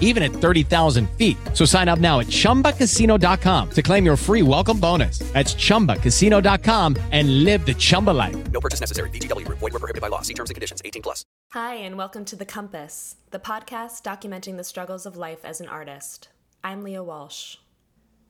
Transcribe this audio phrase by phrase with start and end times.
[0.00, 1.36] even at 30,000 feet.
[1.54, 5.20] So sign up now at chumbacasino.com to claim your free welcome bonus.
[5.32, 8.50] That's chumbacasino.com and live the Chumba life.
[8.50, 9.08] No purchase necessary.
[9.10, 9.46] VGW.
[9.46, 10.22] Void were prohibited by law.
[10.22, 10.82] See terms and conditions.
[10.84, 11.24] 18 plus.
[11.52, 15.66] Hi, and welcome to The Compass, the podcast documenting the struggles of life as an
[15.66, 16.28] artist.
[16.62, 17.56] I'm Leah Walsh.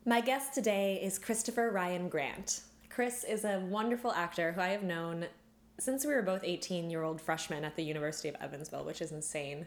[0.06, 2.62] My guest today is Christopher Ryan Grant.
[2.88, 5.26] Chris is a wonderful actor who I have known
[5.78, 9.12] since we were both 18 year old freshmen at the University of Evansville, which is
[9.12, 9.66] insane.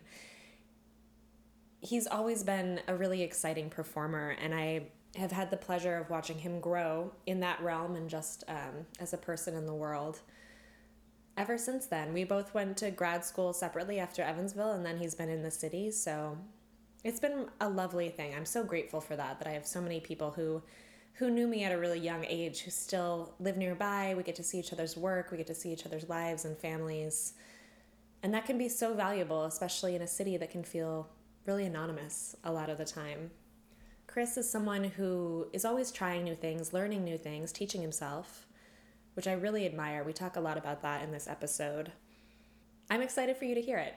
[1.84, 6.40] He's always been a really exciting performer, and I have had the pleasure of watching
[6.40, 10.22] him grow in that realm and just um, as a person in the world
[11.38, 12.14] ever since then.
[12.14, 15.52] We both went to grad school separately after Evansville, and then he's been in the
[15.52, 15.92] city.
[15.92, 16.38] So
[17.04, 18.34] it's been a lovely thing.
[18.34, 19.40] I'm so grateful for that.
[19.40, 20.62] That I have so many people who
[21.18, 24.16] who knew me at a really young age who still live nearby.
[24.18, 25.30] We get to see each other's work.
[25.30, 27.34] We get to see each other's lives and families,
[28.24, 31.10] and that can be so valuable, especially in a city that can feel
[31.46, 33.32] really anonymous a lot of the time.
[34.08, 38.48] Chris is someone who is always trying new things, learning new things, teaching himself
[39.14, 40.04] which I really admire.
[40.04, 41.92] We talk a lot about that in this episode.
[42.90, 43.96] I'm excited for you to hear it.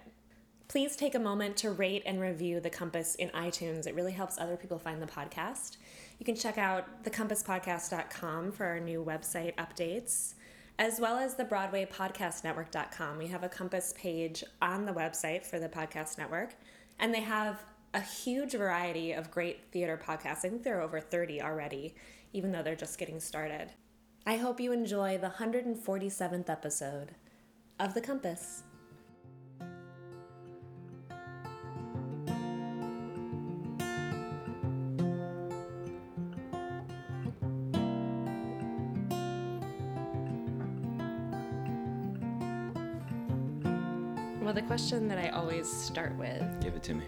[0.69, 3.86] Please take a moment to rate and review The Compass in iTunes.
[3.86, 5.77] It really helps other people find the podcast.
[6.18, 10.35] You can check out thecompasspodcast.com for our new website updates,
[10.79, 13.18] as well as the BroadwayPodcastNetwork.com.
[13.18, 16.55] We have a Compass page on the website for the podcast network,
[16.98, 17.62] and they have
[17.95, 20.45] a huge variety of great theater podcasts.
[20.45, 21.95] I think there are over 30 already,
[22.33, 23.70] even though they're just getting started.
[24.27, 27.14] I hope you enjoy the 147th episode
[27.79, 28.64] of The Compass.
[44.56, 47.05] The question that I always start with Give it to me.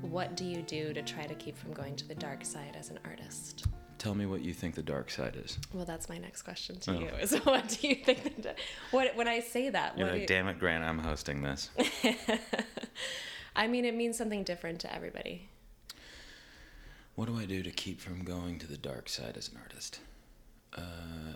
[0.00, 2.88] what do you do to try to keep from going to the dark side as
[2.88, 3.66] an artist?
[3.98, 5.58] Tell me what you think the dark side is.
[5.74, 6.98] Well, that's my next question to Oh.
[7.00, 7.08] you.
[7.20, 8.42] Is what do you think?
[8.42, 8.54] The,
[8.92, 9.98] what when I say that?
[9.98, 11.68] You're like, do damn it, Grant, I'm hosting this.
[13.54, 15.50] I mean, it means something different to everybody.
[17.14, 20.00] what do I do to keep from going to the dark side as an artist?
[20.74, 21.34] Uh,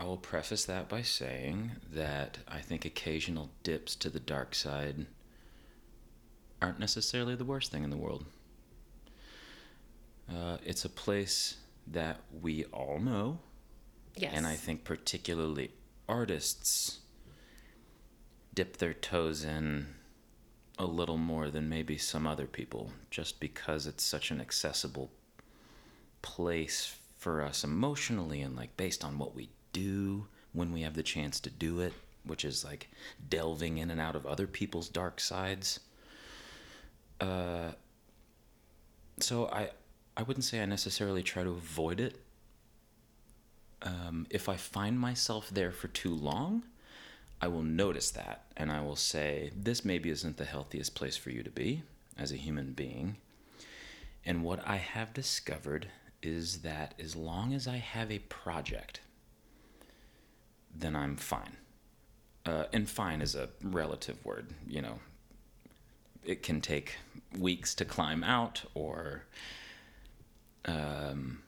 [0.00, 5.04] I will preface that by saying that I think occasional dips to the dark side
[6.62, 8.24] aren't necessarily the worst thing in the world.
[10.26, 11.56] Uh, it's a place
[11.86, 13.40] that we all know,
[14.16, 14.32] Yes.
[14.34, 15.72] and I think particularly
[16.08, 17.00] artists
[18.54, 19.86] dip their toes in
[20.78, 25.10] a little more than maybe some other people, just because it's such an accessible
[26.22, 31.02] place for us emotionally and like based on what we do when we have the
[31.02, 31.92] chance to do it,
[32.24, 32.88] which is like
[33.28, 35.80] delving in and out of other people's dark sides.
[37.20, 37.72] Uh,
[39.18, 39.70] so I
[40.16, 42.20] I wouldn't say I necessarily try to avoid it.
[43.82, 46.64] Um, if I find myself there for too long,
[47.40, 51.30] I will notice that and I will say, this maybe isn't the healthiest place for
[51.30, 51.82] you to be
[52.18, 53.16] as a human being.
[54.26, 55.88] And what I have discovered
[56.22, 59.00] is that as long as I have a project,
[60.74, 61.56] then I'm fine.
[62.46, 64.98] Uh, and fine is a relative word, you know.
[66.24, 66.96] It can take
[67.38, 69.24] weeks to climb out, or
[70.64, 71.42] um,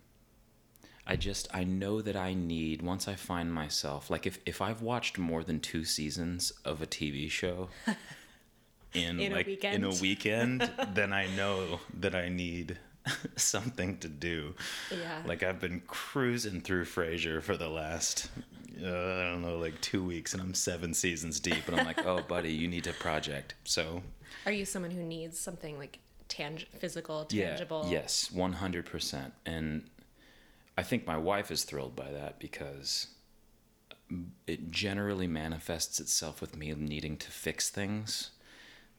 [1.06, 4.82] I just I know that I need once I find myself like if if I've
[4.82, 7.69] watched more than two seasons of a TV show
[8.94, 10.60] in, In a like in a weekend.
[10.60, 12.78] weekend, then I know that I need
[13.36, 14.54] something to do.
[14.90, 15.22] Yeah.
[15.26, 18.30] Like I've been cruising through Frasier for the last
[18.82, 18.87] uh,
[19.20, 22.23] I don't know like 2 weeks and I'm 7 seasons deep and I'm like, "Oh,
[22.23, 24.02] buddy, you need a project." So,
[24.46, 25.99] Are you someone who needs something like
[26.29, 27.38] tang- physical, tangible?
[27.38, 27.87] yeah, tangible?
[27.90, 29.32] yes, 100%.
[29.46, 29.88] And
[30.76, 33.08] I think my wife is thrilled by that because
[34.46, 38.31] it generally manifests itself with me needing to fix things.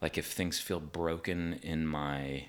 [0.00, 2.46] Like if things feel broken in my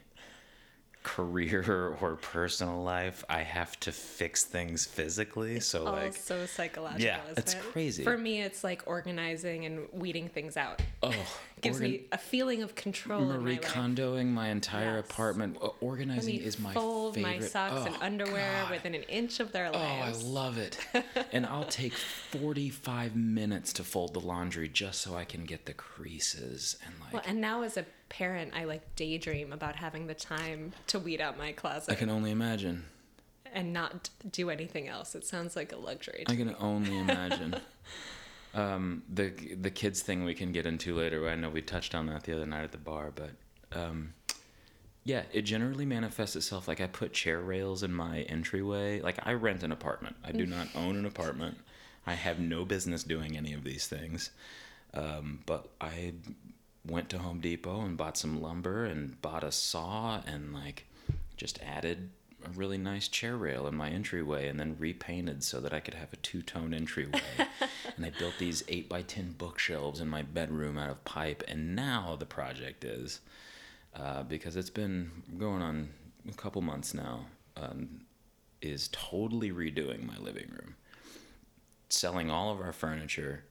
[1.06, 5.60] career or personal life, I have to fix things physically.
[5.62, 7.06] So like so psychological.
[7.06, 7.62] Yeah, it's it?
[7.62, 8.04] crazy.
[8.04, 10.82] For me, it's like organizing and weeding things out.
[11.04, 11.14] oh,
[11.62, 13.58] Gives organ- me a feeling of control Marie.
[13.58, 15.10] Kondoing my entire Yes.
[15.10, 15.58] apartment.
[15.80, 17.40] Organizing is my fold favorite.
[17.42, 18.72] my socks and Oh, underwear God.
[18.72, 19.82] within an inch of their life.
[19.82, 20.78] Oh, I love it.
[21.32, 25.74] and I'll take 45 minutes to fold the laundry just so I can get the
[25.74, 30.14] creases and like Well, and now as a parent, I like daydream about having the
[30.14, 32.86] time to weed out my closet I can only imagine.
[33.54, 35.16] and not do anything else.
[35.16, 36.24] It sounds like a luxury.
[36.28, 37.56] To I can only imagine.
[38.54, 39.30] um, the
[39.60, 41.28] the kids thing we can get into later.
[41.30, 43.32] I know we touched on that the other night at the bar, but
[43.78, 44.14] um,
[45.04, 49.02] yeah, it generally manifests itself like I put chair rails in my entryway.
[49.02, 50.16] Like I rent an apartment.
[50.24, 51.58] I do not own an apartment.
[52.08, 54.32] I have no business doing any of these things.
[54.94, 56.14] Um, but I
[56.88, 60.86] went to Home Depot and bought some lumber and bought a saw and like
[61.38, 62.10] just added
[62.46, 65.96] a really nice chair rail in my entryway and then repainted so that I could
[65.96, 67.22] have a two tone entryway.
[67.96, 71.44] and I built these 8 by 10 bookshelves in my bedroom out of pipe.
[71.48, 73.22] And now the project is,
[73.96, 75.90] uh, because it's been going on
[76.30, 77.26] a couple months now,
[77.58, 78.02] um,
[78.62, 80.76] is totally redoing my living room.
[81.90, 83.44] Selling all of our furniture,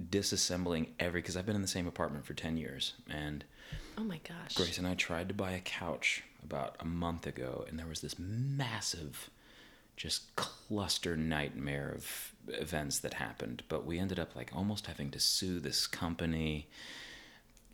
[0.00, 2.94] disassembling every, because I've been in the same apartment for 10 years.
[3.08, 3.44] And
[3.96, 4.54] oh my gosh.
[4.54, 8.00] Grace and I tried to buy a couch about a month ago, and there was
[8.00, 9.30] this massive,
[9.96, 13.62] just cluster nightmare of events that happened.
[13.68, 16.68] But we ended up like almost having to sue this company.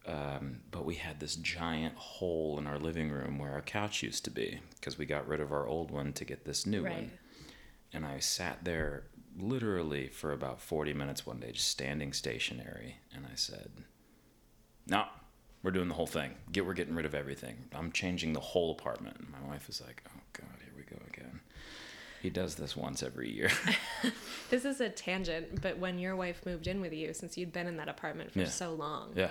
[0.07, 4.25] Um, but we had this giant hole in our living room where our couch used
[4.25, 6.95] to be because we got rid of our old one to get this new Right.
[6.95, 7.11] one.
[7.93, 9.05] And I sat there
[9.39, 12.97] literally for about 40 minutes one day, just standing stationary.
[13.15, 13.71] And I said,
[14.87, 15.05] no,
[15.63, 16.33] we're doing the whole thing.
[16.51, 17.57] Get we're getting rid of everything.
[17.75, 19.17] I'm changing the whole apartment.
[19.19, 21.41] And my wife is like, oh god, here we go again.
[22.21, 23.51] He does this once every year.
[24.51, 27.67] This is a tangent, but when your wife moved in with you, since you'd been
[27.67, 28.49] in that apartment for Yeah.
[28.49, 29.31] so long, yeah.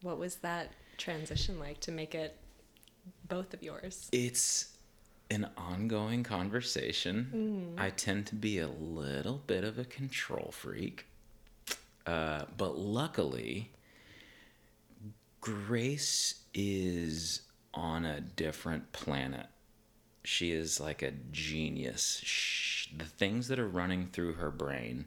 [0.00, 2.38] what was that transition like to make it
[3.28, 4.08] both of yours?
[4.12, 4.68] It's
[5.32, 7.74] an ongoing conversation.
[7.78, 11.06] I tend to be a little bit of a control freak.
[12.06, 13.72] Uh, but luckily,
[15.40, 17.42] Grace is
[17.74, 19.46] on a different planet.
[20.24, 22.20] She is like a genius.
[22.22, 25.06] Sh the things that are running through her brain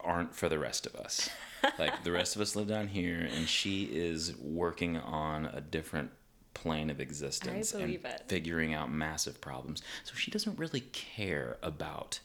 [0.00, 1.28] aren't for the rest of us.
[1.78, 6.10] like the rest of us live down here, and she is working on a different
[6.54, 8.24] plane of existence and it.
[8.28, 9.82] figuring out massive problems.
[10.04, 12.20] So she doesn't really care about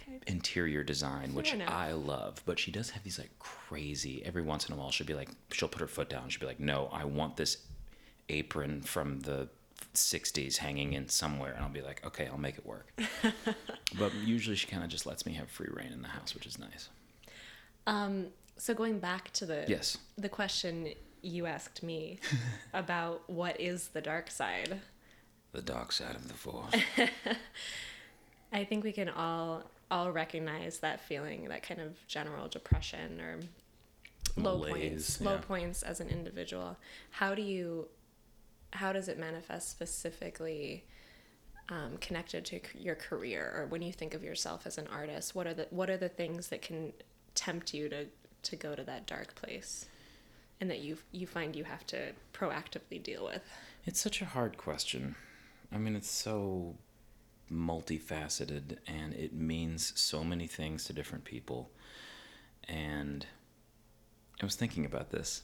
[0.00, 0.18] Okay.
[0.26, 1.70] interior design, which enough.
[1.70, 4.22] I love, but she does have these like crazy.
[4.24, 6.28] Every once in a while, she'll be like, she'll put her foot down.
[6.28, 7.58] She'll be like, "No, I want this
[8.28, 9.48] apron from the
[9.94, 12.92] '60s hanging in somewhere," and I'll be like, "Okay, I'll make it work."
[13.98, 16.44] but usually, she kind of just lets me have free rein in the house, which
[16.46, 16.90] is nice.
[17.86, 18.26] Um,
[18.58, 19.96] so going back to the Yes.
[20.18, 20.88] the question
[21.24, 22.18] you asked me
[22.74, 24.80] about what is the dark side,
[25.52, 26.74] The dark side of the force.
[28.52, 33.40] I think we can all all recognize that feeling, that kind of general depression or
[34.36, 35.40] low Malaise, points, low yeah.
[35.40, 36.76] points as an individual.
[37.10, 37.88] How do you,
[38.72, 40.84] how does it manifest specifically?
[41.70, 45.46] Um, connected to your career, or when you think of yourself as an artist, what
[45.46, 46.92] are the what are the things that can
[47.34, 48.06] tempt you to
[48.42, 49.86] to go to that dark place,
[50.60, 53.42] and that you you find you have to proactively deal with?
[53.84, 55.14] It's such a hard question.
[55.72, 56.76] I mean, it's so
[57.52, 61.70] multifaceted and it means so many things to different people.
[62.68, 63.26] And
[64.40, 65.42] I was thinking about this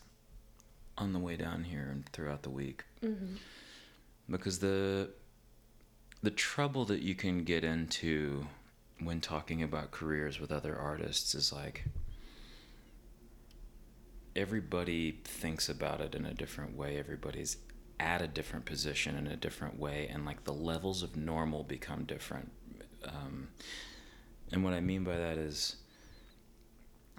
[0.96, 2.84] on the way down here and throughout the week.
[3.02, 3.36] Mm-hmm.
[4.30, 5.10] Because the
[6.22, 8.46] the trouble that you can get into
[9.02, 11.84] when talking about careers with other artists is like
[14.36, 16.98] everybody thinks about it in a different way.
[16.98, 17.56] Everybody's
[17.98, 22.04] at a different position in a different way, and like the levels of normal become
[22.04, 22.50] different.
[23.04, 23.48] Um,
[24.52, 25.76] and what I mean by that is,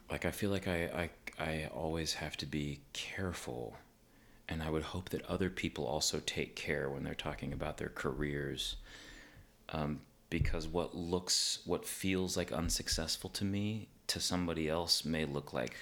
[0.09, 3.77] like, I feel like I, I, I always have to be careful,
[4.49, 7.89] and I would hope that other people also take care when they're talking about their
[7.89, 8.77] careers.
[9.69, 15.53] Um, because what looks, what feels like unsuccessful to me, to somebody else may look
[15.53, 15.75] like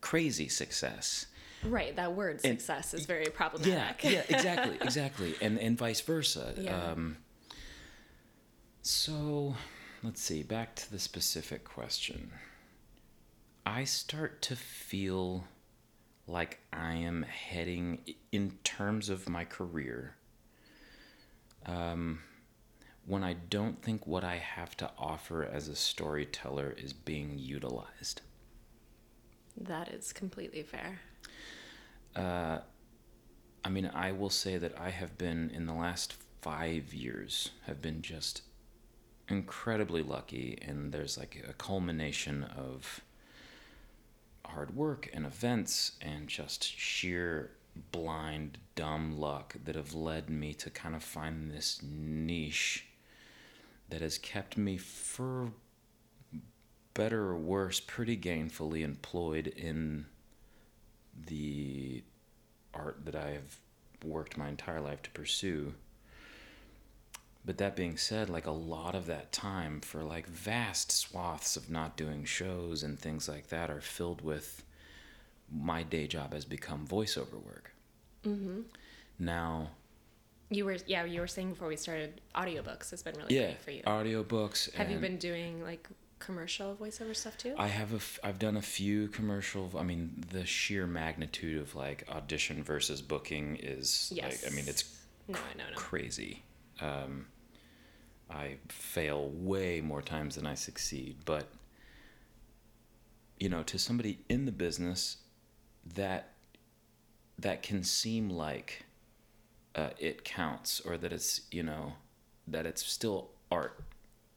[0.00, 1.26] crazy success.
[1.64, 4.04] Right, that word And- success is very Yeah, problematic.
[4.04, 6.54] yeah, exactly, exactly, and and vice versa.
[6.56, 6.90] Yeah.
[6.92, 7.16] Um,
[8.82, 9.56] so,
[10.02, 12.30] let's see, back to the specific question.
[13.64, 15.44] I start to feel
[16.28, 20.14] like I am heading, in terms of my career,
[21.64, 22.20] um,
[23.06, 28.20] when I don't think what I have to offer as a storyteller is being utilized.
[29.60, 31.00] That is completely fair.
[32.14, 32.58] Uh,
[33.64, 37.82] I mean, I will say that I have been in the last five years have
[37.82, 38.42] been just
[39.28, 43.00] incredibly lucky, and there's like a culmination of
[44.44, 47.50] hard work and events and just sheer
[47.92, 52.86] blind dumb luck that have led me to kind of find this niche
[53.88, 55.50] that has kept me for
[56.96, 60.06] better or worse pretty gainfully employed in
[61.26, 62.02] the
[62.74, 63.56] art that I have
[64.04, 65.74] worked my entire life to pursue.
[67.44, 71.70] But that being said, like a lot of that time for like vast swaths of
[71.70, 74.64] not doing shows and things like that are filled with
[75.52, 77.72] my day job has become voiceover work.
[78.24, 78.62] Mm-hmm.
[79.20, 79.70] Now,
[80.50, 83.62] You were yeah, you were saying before we started audiobooks has been really yeah, great
[83.62, 83.82] for you.
[83.84, 84.72] audiobooks.
[84.74, 85.88] Have you been doing like
[86.26, 87.54] commercial voiceover stuff too?
[87.56, 89.70] I have a f- I've done a few commercial.
[89.78, 94.42] I mean, the sheer magnitude of like audition versus booking is yes.
[94.42, 94.84] like I mean it's
[95.28, 95.76] no, I know, no.
[95.76, 96.42] crazy.
[96.80, 97.26] Um,
[98.28, 101.46] I fail way more times than I succeed, but
[103.38, 105.18] you know, to somebody in the business,
[105.94, 106.32] that
[107.38, 108.84] that can seem like
[109.76, 111.92] uh, it counts, or that it's you know
[112.48, 113.80] that it's still art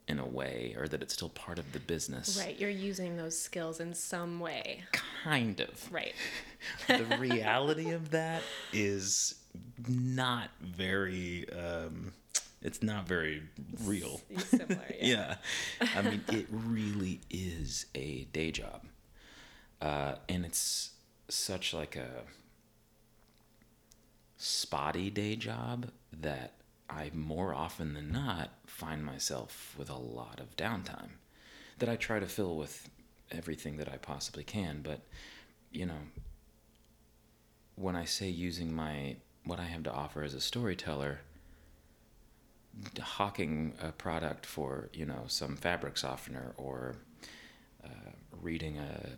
[0.09, 2.37] in a way, or that it's still part of the business.
[2.37, 4.83] Right, you're using those skills in some way.
[5.23, 5.91] Kind of.
[5.91, 6.13] Right.
[6.87, 8.41] the reality of that
[8.73, 9.35] is
[9.87, 12.13] not very um
[12.61, 13.41] it's not very
[13.83, 15.35] real Similar, yeah.
[15.81, 15.87] yeah.
[15.95, 18.83] I mean, it really is a day job.
[19.81, 20.91] Uh, and it's
[21.29, 22.23] such like a
[24.35, 26.58] spotty day job that
[26.89, 31.11] I more often than not find myself with a lot of downtime
[31.77, 32.89] that I try to fill with
[33.31, 34.81] everything that I possibly can.
[34.81, 35.01] But,
[35.71, 35.99] you know,
[37.75, 41.21] when I say using my what I have to offer as a storyteller,
[42.99, 46.95] hawking a product for you know some fabric softener or
[47.83, 49.09] uh, reading a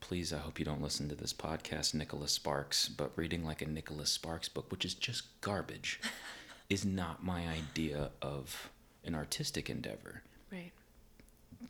[0.00, 3.66] please i hope you don't listen to this podcast nicholas sparks but reading like a
[3.66, 6.00] nicholas sparks book which is just garbage
[6.68, 8.70] is not my idea of
[9.04, 10.22] an artistic endeavor.
[10.52, 10.72] Right.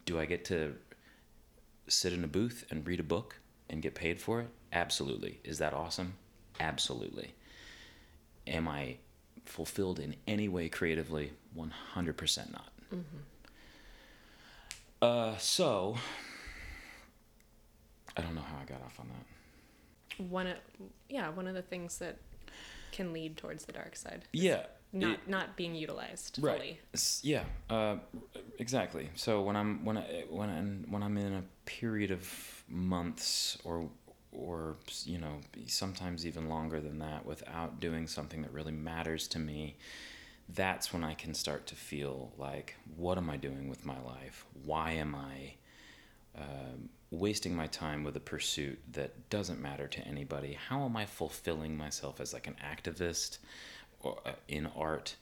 [0.04, 0.76] do i get to
[1.88, 3.36] sit in a booth and read a book
[3.70, 4.48] and get paid for it?
[4.72, 5.40] Absolutely.
[5.44, 6.14] Is that awesome?
[6.60, 7.34] Absolutely.
[8.46, 8.96] Am i
[9.44, 11.32] fulfilled in any way creatively?
[11.56, 12.72] 100% not.
[15.00, 15.96] Uh, so
[18.16, 20.24] i don't know how i got off on that.
[20.28, 20.56] One of
[21.08, 22.16] yeah, one of the things that
[22.90, 24.24] can lead towards the dark side.
[24.32, 26.56] yeah Not it- not being utilized right.
[26.56, 26.80] fully.
[27.22, 27.96] Yeah uh,
[28.58, 29.10] exactly.
[29.14, 33.88] So when i'm when i when i'm when i'm in a period of months or
[34.32, 39.38] or you know sometimes even longer than that without doing something that really matters to
[39.38, 39.76] me
[40.50, 44.44] that's when i can start to feel like what am i doing with my life?
[44.64, 45.54] Why am i
[46.38, 50.52] um, wasting my time with a pursuit that doesn't matter to anybody?
[50.68, 53.38] How am i fulfilling myself as like an activist
[54.04, 55.16] Uh, in art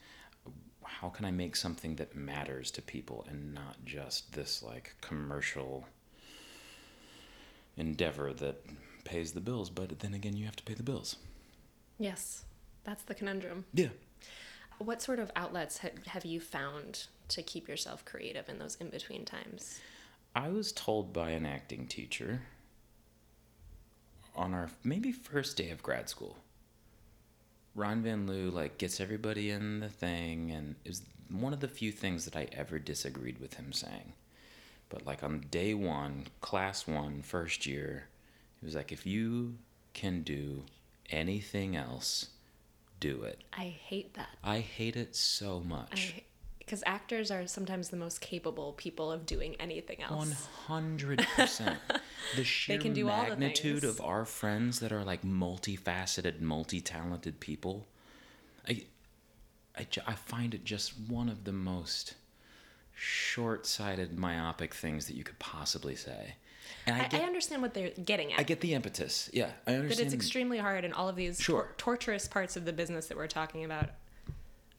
[0.83, 5.85] how can i make something that matters to people and not just this like commercial
[7.75, 8.63] endeavor that
[9.03, 11.15] pays the bills but then again you have to pay the bills
[11.99, 12.43] Yes.
[12.83, 13.65] That's the conundrum.
[13.73, 13.87] yeah
[14.77, 18.89] What sort of outlets ha- have you found to keep yourself creative in those in
[18.89, 19.79] between times?
[20.35, 22.41] I was told by an acting teacher
[24.35, 26.37] on our maybe first day of grad school.
[27.77, 31.67] Ron Van Lieu like gets everybody in the thing and it was one of the
[31.67, 34.13] few things that I ever disagreed with him saying.
[34.89, 38.07] But like on day one, class one, first year,
[38.59, 39.55] he was like, if you
[39.93, 40.63] can do
[41.11, 42.29] anything else,
[42.99, 43.43] do it.
[43.53, 44.29] I hate that.
[44.43, 46.15] I hate it so much.
[46.67, 50.11] Because actors are sometimes the most capable people of doing anything else.
[50.17, 50.35] One
[50.67, 51.79] hundred percent.
[52.35, 57.39] The sheer can do all the magnitude of our friends that are like multifaceted, multi-talented
[57.39, 57.87] people.
[58.67, 58.83] I,
[59.77, 62.15] I, I find it just one of the most
[62.93, 66.35] short-sighted, myopic things that you could possibly say.
[66.85, 68.39] And I I, get, I understand what they're getting at.
[68.39, 69.29] I get the impetus.
[69.31, 70.07] Yeah, I that understand.
[70.07, 71.61] it's extremely hard, and all of these Sure.
[71.61, 73.91] tor- torturous parts of the business that we're talking about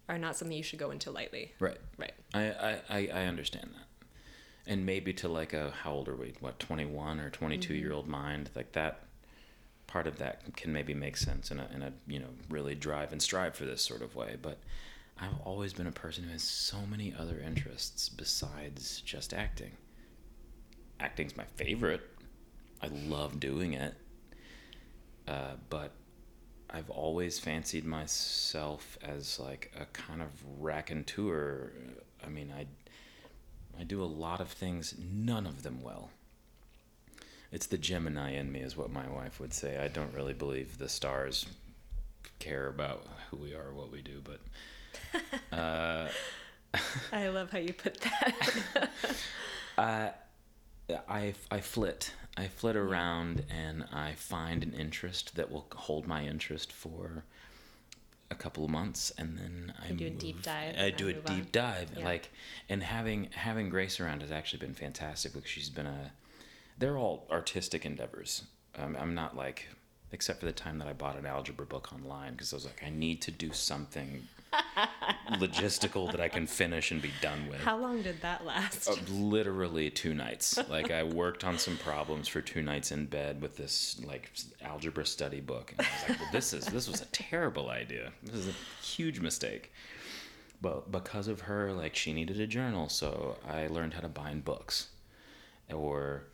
[0.09, 1.53] are not something you should go into lightly.
[1.61, 1.79] Right.
[1.97, 2.13] Right.
[2.35, 4.71] I, I, I, understand that.
[4.73, 6.35] and maybe to like a how old are we?
[6.41, 7.83] What twenty one or 22 Mm-hmm.
[7.83, 9.05] year old mind like that.
[9.87, 13.13] Part of that can maybe make sense in a in a you know really drive
[13.13, 14.59] and strive for this sort of way, but.
[15.21, 19.73] I've always been a person who has so many other interests besides just acting.
[21.01, 22.03] Acting's my favorite.
[22.81, 23.95] I love doing it.
[25.27, 25.91] Uh, but
[26.71, 30.29] I've always fancied myself as like a kind of
[30.61, 31.73] raconteur.
[32.25, 32.67] I mean, I
[33.81, 36.11] I do a lot of things, none of them well.
[37.53, 39.79] It's the Gemini in me, is what my wife would say.
[39.79, 41.47] I don't really believe the stars
[42.41, 44.41] care about who we are or what we do, but
[45.57, 46.09] uh,
[47.13, 48.91] I love how you put that.
[49.79, 50.11] Uh,
[51.09, 52.13] I, I flit.
[52.37, 57.25] I flit around and I find an interest that will hold my interest for
[58.31, 61.31] a couple of months and then I do a deep dive I do a deep
[61.31, 61.49] on.
[61.51, 61.91] dive.
[61.97, 62.05] Yeah.
[62.05, 62.31] Like
[62.69, 66.13] and having having Grace around has actually been fantastic because she's been a
[66.79, 68.43] they're all artistic endeavors.
[68.77, 69.69] Um, I'm not like
[70.13, 72.83] except for the time that I bought an algebra book online because I was like
[72.87, 74.29] I need to do something
[75.33, 77.61] logistical that I can finish and be done with.
[77.61, 78.89] How long did that last?
[78.89, 80.59] Uh, literally two nights.
[80.69, 84.31] Like I worked on some problems for two nights in bed with this like
[84.63, 88.13] algebra study book, and I was like, "Well, this is this was a terrible idea.
[88.23, 89.73] This is a huge mistake."
[90.61, 94.45] But because of her, like she needed a journal, so I learned how to bind
[94.45, 94.89] books.
[95.73, 96.25] Or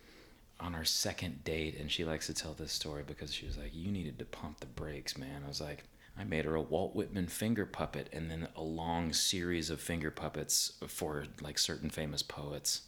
[0.61, 3.75] on our second date, and she likes to tell this story because she was like,
[3.75, 5.85] "You needed to pump the brakes, man." I was like.
[6.18, 10.11] I made her a Walt Whitman finger puppet and then a long series of finger
[10.11, 12.83] puppets for like certain famous poets.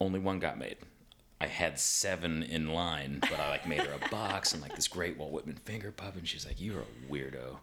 [0.00, 0.76] Only one got made.
[1.40, 4.88] I had seven in line, but I like made her a box and like this
[4.88, 6.18] great Walt Whitman finger puppet.
[6.18, 7.56] And she's like, "You're a weirdo."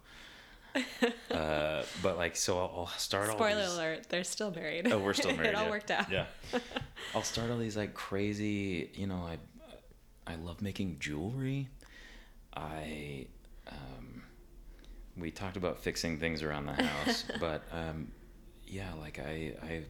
[1.32, 4.89] Uh, but like, so I'll, I'll start all Spoiler these- alert, they're still married.
[4.91, 5.50] Oh, we're still married.
[5.50, 5.70] it all yeah.
[5.70, 6.12] worked out.
[6.12, 6.25] Yeah.
[7.13, 8.89] I'll start all these like crazy.
[8.94, 9.38] You know, I
[10.32, 11.67] I love making jewelry.
[12.53, 13.27] I
[13.70, 14.15] um,
[15.18, 18.12] we talked about fixing things around the house, but um,
[18.68, 19.84] yeah, like I I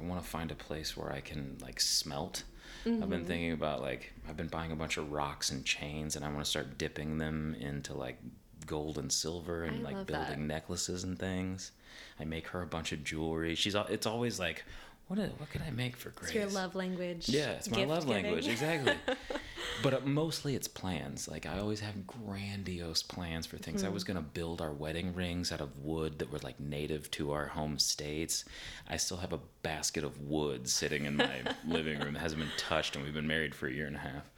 [0.00, 2.44] want to find a place where I can like smelt.
[2.84, 3.10] I've Mm-hmm.
[3.10, 6.28] been thinking about like I've been buying a bunch of rocks and chains, and I
[6.28, 8.18] want to start dipping them into like
[8.66, 10.54] gold and silver and I like building that.
[10.54, 11.72] necklaces and things.
[12.20, 13.54] I make her a bunch of jewelry.
[13.54, 14.64] She's it's always like,
[15.08, 16.30] what is, what could I make for Grace?
[16.30, 17.28] It's your love language.
[17.28, 18.24] Yeah, it's my love giving.
[18.24, 18.94] language exactly.
[19.82, 21.28] but uh, mostly it's plans.
[21.28, 23.84] Like I always have grandiose plans for things.
[23.84, 27.30] I was gonna build our wedding rings out of wood that were like native to
[27.32, 28.44] our home states.
[28.88, 32.50] I still have a basket of wood sitting in my living room that hasn't been
[32.58, 34.28] touched, and we've been married for a year and a half.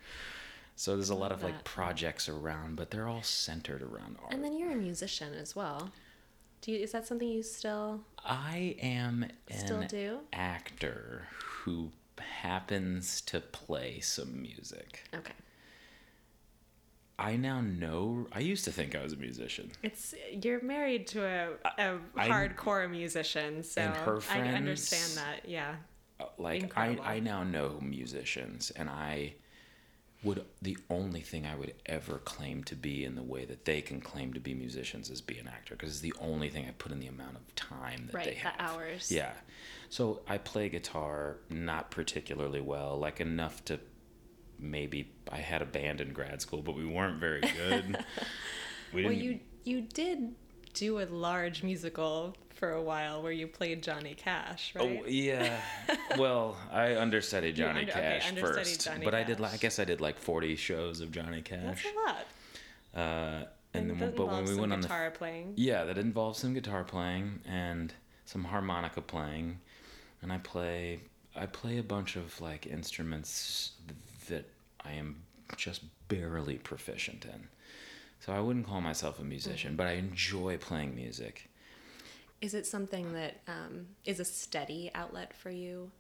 [0.76, 4.32] So there's a lot of like projects around, but they're all centered around art.
[4.32, 5.90] And then you're a musician as well.
[6.60, 8.00] Do you, is that something you still?
[8.24, 10.18] I am Still an do?
[10.32, 15.08] actor who happens to play some music.
[15.14, 15.32] Okay.
[17.20, 18.26] I now know.
[18.32, 19.72] I used to think I was a musician.
[19.82, 25.48] It's you're married to a, a I- hardcore musician, so And her I understand that.
[25.48, 25.76] Yeah.
[26.20, 27.02] Uh, Like Incredible.
[27.04, 29.34] I, I now know musicians, and I
[30.22, 33.80] would the only thing I would ever claim to be in the way that they
[33.80, 36.72] can claim to be musicians is be an actor, because it's the only thing I
[36.72, 39.12] put in the amount of time that Right, they the hours.
[39.12, 39.32] Yeah.
[39.90, 43.78] So I play guitar not particularly well, like enough to
[44.58, 48.04] maybe I had a band in grad school, but we weren't very good.
[48.92, 50.34] we Well, you you did
[50.74, 55.00] do a large musical for a while where you played Johnny Cash, right?
[55.02, 55.60] Oh yeah.
[56.18, 59.40] well, I understudied Johnny under- Cash understudied first, Johnny but I did.
[59.40, 61.60] I guess I did like forty shows of Johnny Cash.
[61.64, 61.92] That's Cash.
[61.94, 62.26] a lot.
[62.94, 63.44] Uh,
[63.74, 65.52] and then, that but when we went on the playing.
[65.56, 67.94] yeah, that involves some guitar playing and
[68.24, 69.60] some harmonica playing,
[70.20, 71.00] and I play.
[71.36, 73.72] I play a bunch of like instruments
[74.28, 74.50] that
[74.84, 75.22] I am
[75.56, 77.48] just barely proficient in.
[78.20, 81.47] So I wouldn't call myself a musician, but I enjoy playing music.
[82.40, 85.90] Is it something that um, is a steady outlet for you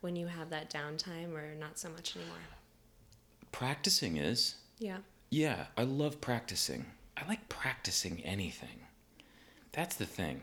[0.00, 2.36] when you have that downtime, or not so much anymore?
[3.52, 4.56] Practicing is.
[4.78, 4.98] Yeah.
[5.30, 6.86] Yeah, I love practicing.
[7.16, 8.86] I like practicing anything.
[9.72, 10.42] That's the thing.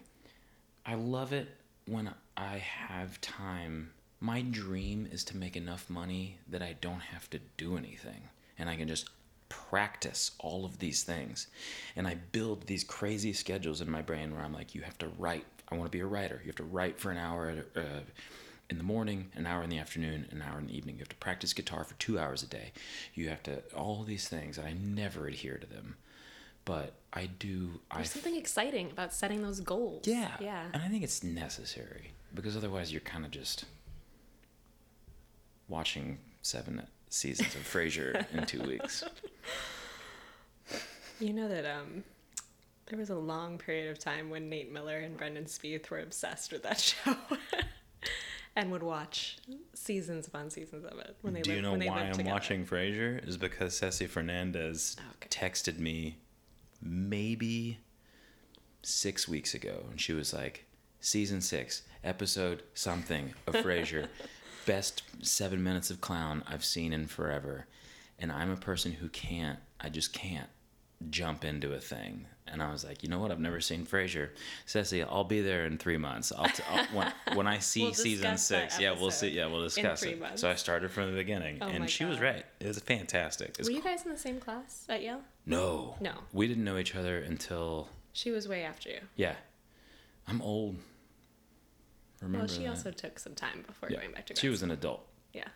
[0.85, 1.49] I love it
[1.87, 3.91] when I have time.
[4.19, 8.69] My dream is to make enough money that I don't have to do anything and
[8.69, 9.09] I can just
[9.53, 11.47] practice all of these things.
[11.95, 15.07] And I build these crazy schedules in my brain where I'm like, you have to
[15.19, 15.45] write.
[15.69, 16.39] I want to be a writer.
[16.43, 17.81] You have to write for an hour uh,
[18.71, 20.95] in the morning, an hour in the afternoon, an hour in the evening.
[20.95, 22.71] You have to practice guitar for two hours a day.
[23.13, 25.97] You have to, all these things, and I never adhere to them.
[26.65, 30.07] But I do, I There's something exciting about setting those goals.
[30.07, 30.31] yeah.
[30.39, 30.63] Yeah.
[30.73, 33.65] And I think it's necessary because otherwise you're kind of just
[35.67, 36.81] watching seven
[37.13, 39.03] seasons of Frasier in two weeks.
[41.19, 42.03] You know that um,
[42.87, 46.51] there was a long period of time when Nate Miller and Brendan Spieth were obsessed
[46.51, 47.15] with that show,
[48.55, 49.37] and would watch
[49.73, 52.11] seasons upon seasons of it when they Do you lived- know when they why I'm
[52.13, 52.31] together.
[52.31, 53.25] watching Frasier?
[53.27, 55.29] Is because Ceci Fernandez Oh, okay.
[55.49, 56.17] texted me
[56.81, 57.77] maybe
[58.81, 60.65] six weeks ago, and she was like,
[60.99, 64.07] "Season six, episode something of Frasier,
[64.65, 67.67] best seven minutes of clown I've seen in forever."
[68.19, 69.59] And I'm a person who can't.
[69.79, 70.49] I just can't
[71.09, 72.27] jump into a thing.
[72.47, 73.31] And I was like, you know what?
[73.31, 74.29] I've never seen Frasier.
[74.65, 76.31] Ceci, I'll be there in three months.
[76.37, 78.79] I'll, t- I'll when, when I see We'll season six.
[78.79, 79.29] Yeah, we'll see.
[79.29, 80.19] Yeah, we'll discuss it.
[80.19, 80.41] months.
[80.41, 82.45] So I started from the beginning, Oh and she was right.
[82.59, 83.55] It was fantastic.
[83.59, 85.21] It's Were you guys in the same class at Yale?
[85.45, 85.95] no.
[85.99, 86.11] No.
[86.31, 88.99] We didn't know each other until She was way after you.
[89.15, 89.35] yeah.
[90.27, 90.77] I'm old.
[92.23, 92.69] Remember well, she that.
[92.69, 93.99] also took some time before yeah.
[93.99, 94.33] going back to.
[94.33, 94.39] College.
[94.39, 95.05] She grad was an adult.
[95.33, 95.47] Yeah.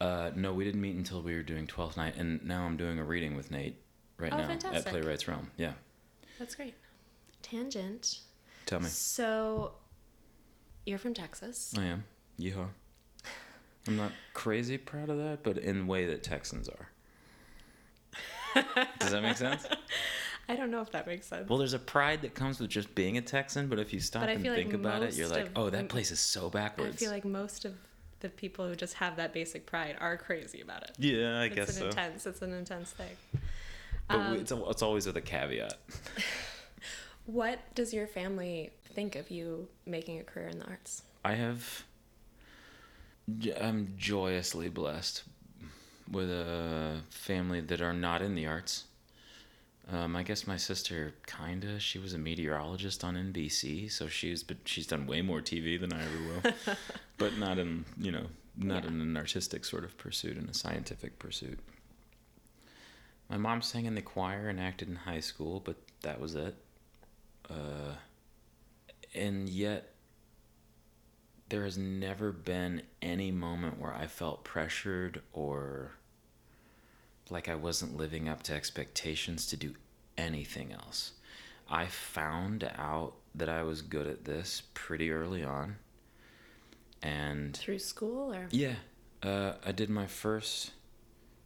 [0.00, 2.98] Uh, no, we didn't meet until we were doing 12th night, and now I'm doing
[2.98, 3.76] a reading with Nate
[4.18, 4.86] right Oh, now fantastic.
[4.86, 5.50] at Playwrights Realm.
[5.56, 5.72] Yeah.
[6.38, 6.74] That's great.
[7.42, 8.20] Tangent.
[8.66, 8.88] Tell me.
[8.88, 9.72] So,
[10.86, 11.74] you're from Texas.
[11.76, 12.04] I am.
[12.38, 12.68] Yeehaw.
[13.86, 16.88] I'm not crazy proud of that, but in a way that Texans are.
[18.98, 19.66] Does that make sense?
[20.50, 21.48] I don't know if that makes sense.
[21.48, 24.24] Well, there's a pride that comes with just being a Texan, but if you stop
[24.24, 26.94] and like think about it, you're like, of- oh, that place is so backwards.
[26.94, 27.74] I feel like most of
[28.20, 30.92] the people who just have that basic pride are crazy about it.
[30.98, 31.86] yeah, I it's guess an so.
[31.86, 32.26] intense.
[32.26, 33.16] It's an intense thing.
[34.08, 35.74] But Um, it's, it's always with a caveat.
[37.26, 41.02] What does your family think of you making a career in the arts?
[41.24, 41.84] I have.
[43.60, 45.22] I'm joyously blessed
[46.10, 48.84] with a family that are not in the arts.
[49.92, 51.80] Um, I guess my sister kinda.
[51.80, 55.92] She was a meteorologist on NBC, so she's but she's done way more TV than
[55.92, 56.18] I ever
[56.66, 56.76] will.
[57.18, 58.26] but not in you know
[58.56, 58.90] not Yeah.
[58.90, 61.58] in an artistic sort of pursuit, in a scientific pursuit.
[63.28, 66.54] My mom sang in the choir and acted in high school, but that was it.
[67.48, 67.94] Uh,
[69.14, 69.94] and yet
[71.48, 75.92] there has never been any moment where I felt pressured or
[77.30, 79.74] like I wasn't living up to expectations to do
[80.18, 81.12] anything else.
[81.68, 85.76] I found out that I was good at this pretty early on.
[87.02, 88.48] And Through school or?
[88.50, 88.74] yeah,
[89.22, 90.72] uh, I did my first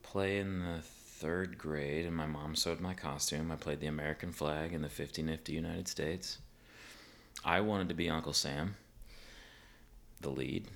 [0.02, 3.52] play in the third grade, and my mom sewed my costume.
[3.52, 6.38] I played the American flag in the 50 Nifty United States.
[7.44, 8.76] I wanted to be Uncle Sam,
[10.20, 10.66] the lead.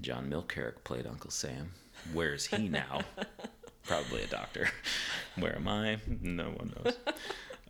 [0.00, 1.72] John Milkerick played Uncle Sam.
[2.12, 3.00] Where is he now?
[3.86, 4.68] Probably a doctor.
[5.36, 5.98] Where am I?
[6.20, 6.96] No one knows.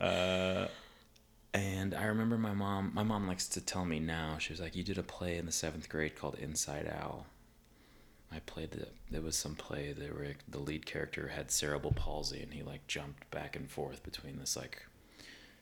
[0.00, 0.68] Uh,
[1.55, 2.92] and I remember my mom.
[2.94, 4.37] My mom likes to tell me now.
[4.38, 7.26] She was like, "You did a play in the seventh grade called Inside Owl."
[8.33, 8.88] I played the.
[9.11, 12.87] There was some play that where the lead character had cerebral palsy, and he like
[12.87, 14.87] jumped back and forth between this like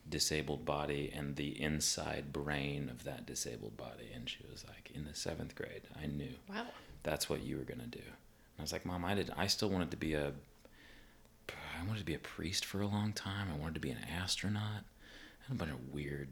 [0.09, 4.11] disabled body and the inside brain of that disabled body.
[4.15, 6.67] And she was like, "In the seventh grade, I knew Wow.
[7.03, 8.03] that's what you were gonna do."
[8.59, 9.31] I was like, "Mom, I did.
[9.37, 10.33] I still wanted to be a.
[11.49, 13.49] I wanted to be a priest for a long time.
[13.53, 14.63] I wanted to be an astronaut.
[15.43, 16.29] I had a bunch of weird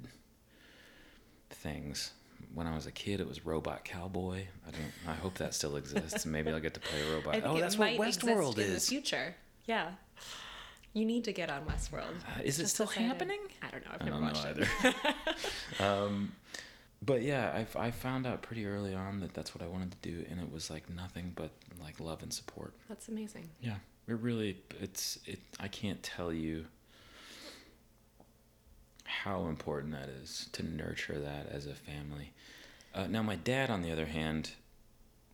[1.51, 2.13] things.
[2.55, 4.45] When I was a kid, it was Robot Cowboy.
[4.67, 4.93] I don't.
[5.07, 6.27] I hope that still exists.
[6.27, 7.43] Maybe I'll get to play a robot.
[7.45, 8.89] Oh, that's what Westworld in the is.
[8.89, 9.35] future.
[9.67, 9.91] Yeah.
[10.95, 12.17] You need to get on Westworld.
[12.37, 13.41] Uh, is it Just still decided- happening?
[13.63, 13.91] I don't know.
[13.95, 14.69] I've I never don't know watched either.
[15.79, 15.81] it.
[15.81, 16.33] um,
[17.05, 20.09] but yeah, I, I found out pretty early on that that's what I wanted to
[20.09, 22.75] do, and it was like nothing but like love and support.
[22.89, 23.49] That's amazing.
[23.61, 25.41] Yeah, it really it's it.
[25.59, 26.67] I can't tell you
[29.05, 32.33] how important that is to nurture that as a family.
[32.95, 34.53] Uh, now, my dad, on the other hand,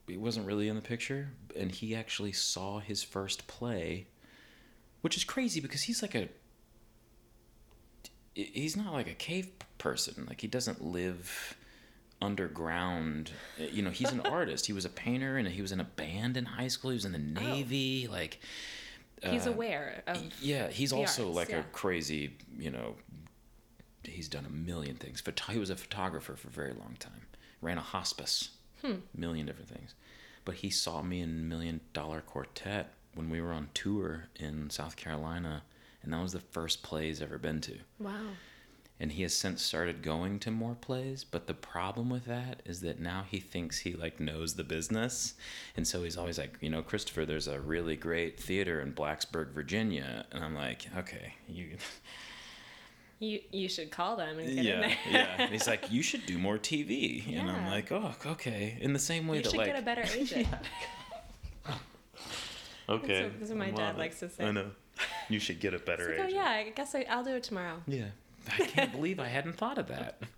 [0.07, 4.07] he wasn't really in the picture, and he actually saw his first play,
[5.01, 6.29] which is crazy because he's like a
[8.45, 9.49] he's not like a cave
[9.79, 10.25] person.
[10.29, 11.57] Like he doesn't live
[12.21, 13.31] underground.
[13.59, 14.67] You know, he's an artist.
[14.67, 16.91] He was a painter and he was in a band in high school.
[16.91, 18.09] He was in the Navy.
[18.11, 18.41] Like
[19.23, 20.23] He's uh, aware of.
[20.41, 21.59] yeah, he's also arts, like yeah.
[21.61, 22.95] a crazy, you know,
[24.05, 25.21] he's done a million things.
[25.21, 27.23] Phot- He was a photographer for a very long time.
[27.61, 28.51] Ran a hospice.
[28.85, 28.97] Hmm.
[29.17, 29.95] Million different things.
[30.45, 34.95] But he saw me in Million Dollar Quartet when we were on tour in South
[34.95, 35.65] Carolina,
[36.03, 37.79] and that was the first play he's ever been to.
[37.99, 38.13] Wow.
[39.01, 42.81] And he has since started going to more plays, but the problem with that is
[42.81, 45.35] that now he thinks he like knows the business.
[45.77, 49.53] And so he's always like, you know, Christopher, there's a really great theater in Blacksburg,
[49.53, 50.27] Virginia.
[50.33, 51.77] And I'm like, okay, you
[53.21, 54.97] You you should call them and get in there.
[55.11, 55.35] yeah.
[55.43, 57.37] And he's like, you should do more TV.
[57.39, 58.79] And I'm like, oh, okay.
[58.81, 60.47] In the same way You that should like get a better agent.
[62.89, 63.25] Okay.
[63.25, 63.99] what- that's what my I'm dad on it.
[63.99, 64.45] likes to say.
[64.45, 64.71] I know.
[65.29, 66.37] You should get a better It's like, oh agent.
[66.45, 67.83] yeah, I guess I, I'll do it tomorrow.
[67.87, 68.07] Yeah.
[68.51, 70.23] I can't believe I hadn't thought of that.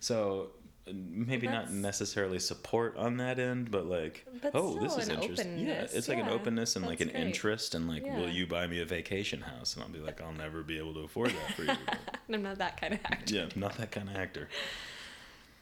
[0.00, 0.50] So
[0.92, 5.58] maybe not necessarily support on that end, but like, But oh, this is an interesting.
[5.58, 7.24] Yeah, openness, it's like an openness and like an great.
[7.26, 9.74] interest, and like, will you buy me a vacation house?
[9.74, 11.72] And I'll be like, I'll never be able to afford that for you.
[11.86, 11.98] but-
[12.32, 13.34] I'm not that kind of actor.
[13.34, 14.48] yeah, not that kind of actor.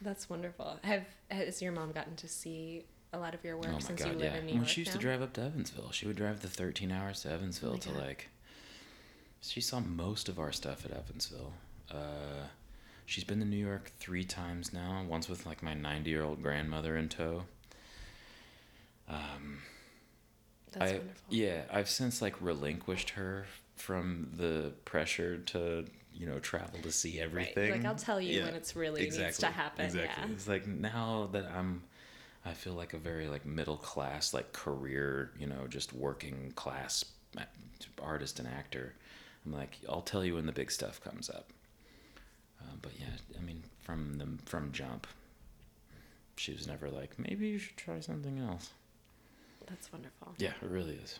[0.01, 0.77] That's wonderful.
[0.83, 2.83] Have has your mom gotten to see
[3.15, 4.37] a lot of your work Oh my since you god, live yeah.
[4.39, 6.47] in New When York she used to drive up to Evansville, she would drive the
[6.47, 8.01] 13 hours to Evansville to God.
[8.01, 8.29] like.
[9.41, 11.53] She saw most of our stuff at Evansville.
[11.91, 12.47] Uh,
[13.05, 15.05] she's been to New York three times now.
[15.07, 17.43] Once with like my 90 year old grandmother in tow.
[19.07, 19.59] Um,
[20.71, 21.23] That's I, wonderful.
[21.29, 27.19] Yeah, I've since like relinquished her from the pressure to you know travel to see
[27.19, 27.71] everything.
[27.71, 30.23] Like, I'll tell you when it's really needs to happen, Exactly.
[30.27, 30.33] yeah.
[30.33, 31.83] It's like now that I'm,
[32.45, 37.03] I feel like a very like middle class like career, you know, just working class
[38.01, 38.93] artist and actor.
[39.45, 41.49] I'm like, I'll tell you when the big stuff comes up.
[42.61, 45.07] Uh, but yeah, I mean, from the from jump,
[46.35, 48.69] she was never like, maybe you should try something else.
[49.67, 50.33] That's wonderful.
[50.37, 51.19] Yeah, it really is.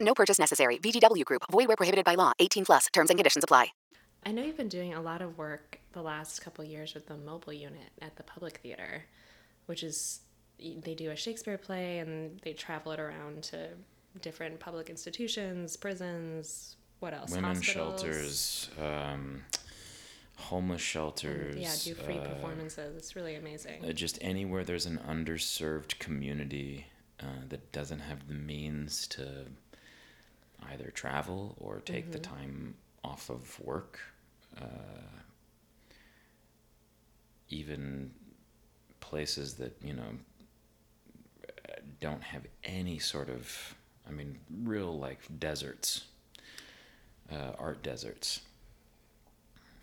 [0.00, 0.78] No purchase necessary.
[0.78, 1.42] VGW Group.
[1.50, 2.32] Void where prohibited by law.
[2.38, 2.86] 18 plus.
[2.92, 3.68] Terms and conditions apply.
[4.26, 7.16] I know you've been doing a lot of work the last couple years with the
[7.16, 9.04] mobile unit at the Public Theater,
[9.66, 10.20] which is
[10.58, 13.68] they do a Shakespeare play and they travel it around to
[14.22, 17.32] different public institutions, prisons, what else?
[17.32, 18.00] women's Hospitals.
[18.00, 19.42] shelters, um,
[20.36, 21.54] homeless shelters.
[21.54, 22.96] And, yeah, do free uh, performances.
[22.96, 23.84] It's really amazing.
[23.84, 26.86] uh, just anywhere there's an underserved community
[27.20, 29.46] uh, that doesn't have the means to
[30.72, 32.34] either travel or take the Mm-hmm.
[32.34, 32.74] time
[33.04, 34.00] off of work.
[34.60, 34.64] Uh,
[37.48, 38.10] even
[39.00, 40.10] places that you know
[42.00, 43.74] don't have any sort of,
[44.08, 46.04] I mean, real like deserts,
[47.32, 48.40] uh, art deserts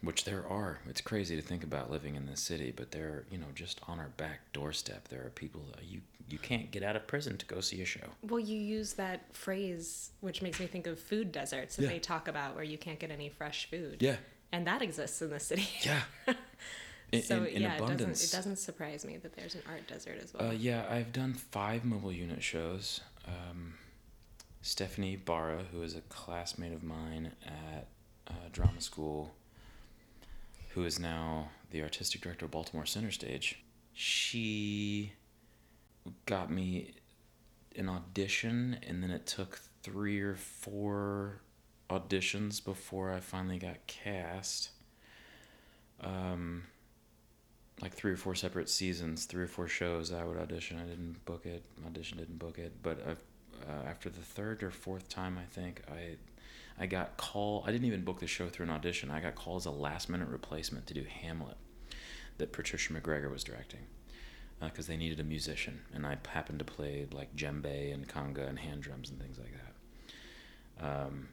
[0.01, 0.79] which there are.
[0.89, 3.99] It's crazy to think about living in this city, but there, you know, just on
[3.99, 7.45] our back doorstep, there are people that you you can't get out of prison to
[7.45, 8.07] go see a show.
[8.23, 11.89] Well, you use that phrase, which makes me think of food deserts that Yeah.
[11.89, 13.97] they talk about, where you can't get any fresh food.
[14.01, 14.15] Yeah.
[14.53, 15.67] and that exists in the city.
[15.83, 16.01] Yeah.
[17.13, 19.85] In, so in, in yeah, it doesn't it doesn't surprise me that there's an art
[19.85, 20.47] desert as well.
[20.47, 23.01] Uh, yeah, I've done five mobile unit shows.
[23.27, 23.73] Um,
[24.61, 27.87] Stephanie Ybarra, who is a classmate of mine at
[28.29, 29.33] uh, drama school,
[30.73, 35.13] who is now the artistic director of Baltimore Center Stage, she
[36.25, 36.93] got me
[37.75, 41.41] an audition, and then it took three or four
[41.89, 44.69] auditions before I finally got cast.
[46.01, 46.63] Um,
[47.81, 50.13] like three or four separate seasons, three or four shows.
[50.13, 50.77] I would audition.
[50.77, 51.63] I didn't book it.
[51.85, 52.81] Audition didn't book it.
[52.81, 53.15] But i
[53.69, 56.15] uh, after the third or fourth time, I think I,
[56.79, 57.63] I got call.
[57.65, 59.11] I didn't even book the show through an audition.
[59.11, 61.57] I got called as a last minute replacement to do Hamlet,
[62.37, 63.81] that Patricia McGregor was directing,
[64.59, 68.59] because they needed a musician, and I happened to play like djembe and conga and
[68.59, 71.05] hand drums and things like that.
[71.05, 71.29] Um,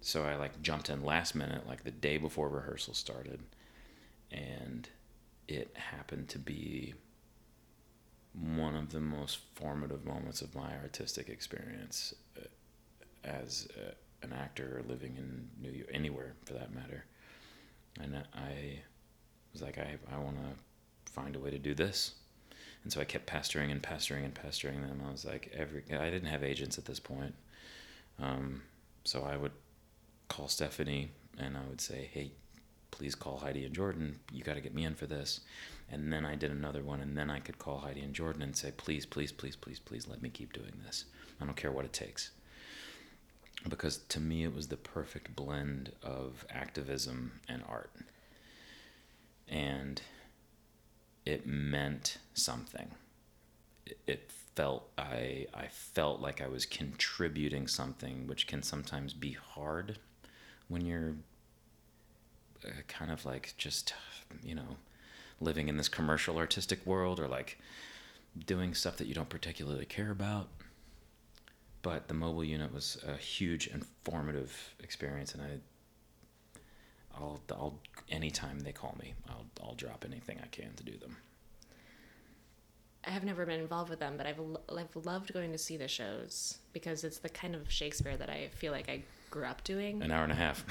[0.00, 3.40] so I like jumped in last minute, like the day before rehearsal started,
[4.32, 4.88] and
[5.46, 6.94] it happened to be
[8.32, 12.46] one of the most formative moments of my artistic experience uh,
[13.24, 13.90] as uh,
[14.22, 17.04] an actor living in New York, anywhere for that matter.
[18.00, 18.80] And I
[19.52, 22.14] was like, I, I want to find a way to do this.
[22.82, 25.02] And so I kept pestering and pestering and pestering them.
[25.06, 27.34] I was like, every I didn't have agents at this point,
[28.18, 28.62] um,
[29.04, 29.52] so I would
[30.28, 32.32] call Stephanie and I would say, hey,
[32.90, 34.18] please call Heidi and Jordan.
[34.32, 35.40] You got to get me in for this.
[35.90, 38.56] And then I did another one, and then I could call Heidi and Jordan and
[38.56, 41.06] say, please, please, please, please, please let me keep doing this.
[41.40, 42.30] I don't care what it takes.
[43.68, 47.90] Because to me, it was the perfect blend of activism and art.
[49.48, 50.00] And
[51.26, 52.92] it meant something.
[54.06, 59.98] It, felt I I felt like I was contributing something, which can sometimes be hard
[60.68, 61.14] when you're
[62.64, 63.94] uh, kind of like just
[64.42, 64.76] you know
[65.40, 67.58] living in this commercial artistic world or like
[68.46, 70.48] doing stuff that you don't particularly care about
[71.82, 75.58] but the mobile unit was a huge and formative experience, and I.
[77.12, 81.16] I'll, I'll anytime they call me, I'll, I'll drop anything I can to do them.
[83.04, 85.88] I have never been involved with them, but I've I've loved going to see the
[85.88, 90.02] shows because it's the kind of Shakespeare that I feel like I grew up doing.
[90.02, 90.64] An hour and a half.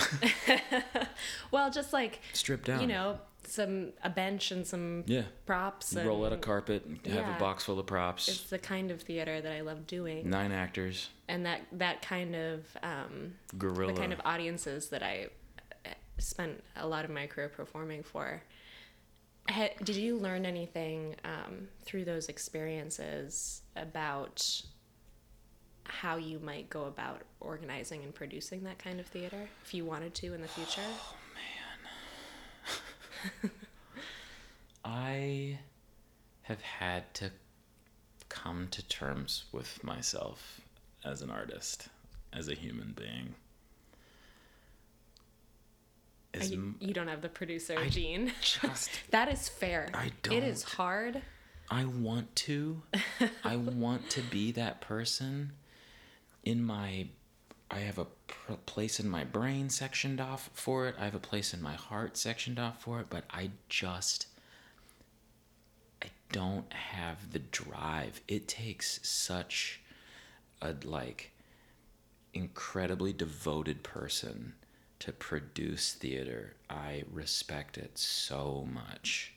[1.51, 2.81] well, just like Stripped down.
[2.81, 5.23] you know, some a bench and some Yeah.
[5.45, 5.93] props.
[5.95, 7.35] And roll out a carpet, and have Yeah.
[7.37, 8.27] a box full of props.
[8.27, 11.09] It's the kind of theater that I love doing, Nine actors.
[11.27, 13.93] and that that kind of um, Guerrilla.
[13.93, 15.29] the kind of audiences that I
[15.85, 18.43] uh, spent a lot of my career performing for.
[19.83, 24.61] Did you learn anything um, through those experiences about
[25.89, 30.13] how you might go about organizing and producing that kind of theater if you wanted
[30.15, 30.81] to in the future?
[30.85, 31.15] Oh
[33.43, 33.51] man.
[34.85, 35.59] I
[36.43, 37.31] have had to
[38.29, 40.61] come to terms with myself
[41.03, 41.89] as an artist,
[42.33, 43.35] as a human being.
[46.33, 48.31] As you, m- you don't have the producer gene.
[48.41, 49.89] just that is fair.
[49.93, 50.35] I don't.
[50.35, 51.21] It is hard.
[51.71, 52.81] I want to.
[53.43, 55.51] I want to be that person.
[56.43, 57.07] In my,
[57.69, 58.07] I have a
[58.65, 60.95] place in my brain sectioned off for it.
[60.99, 63.07] I have a place in my heart sectioned off for it.
[63.09, 64.27] But I just,
[66.01, 68.21] I don't have the drive.
[68.27, 69.81] It takes such
[70.61, 71.31] a like
[72.33, 74.53] incredibly devoted person
[74.99, 76.55] to produce theater.
[76.69, 79.33] I respect it so much.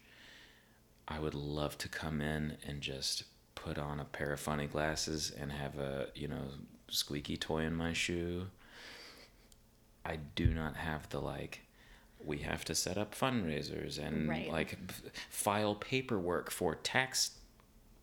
[1.07, 5.31] I would love to come in and just put on a pair of funny glasses
[5.31, 6.43] and have a, you know,
[6.93, 8.47] squeaky toy in my shoe.
[10.05, 11.63] I do not have the like
[12.25, 14.49] we have to set up fundraisers and Right.
[14.51, 14.79] like
[15.29, 17.33] file paperwork for tax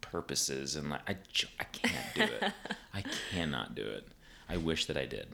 [0.02, 1.16] purposes and like I,
[1.60, 2.52] I can't do it.
[2.94, 4.08] I cannot do it.
[4.50, 5.28] I wish that I did.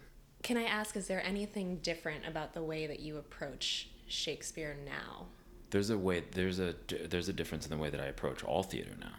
[0.43, 5.25] Can I ask, is there anything different about the way that you approach Shakespeare now
[5.71, 6.75] There's a way there's a
[7.09, 9.13] there's a difference in the way that I approach all theater now.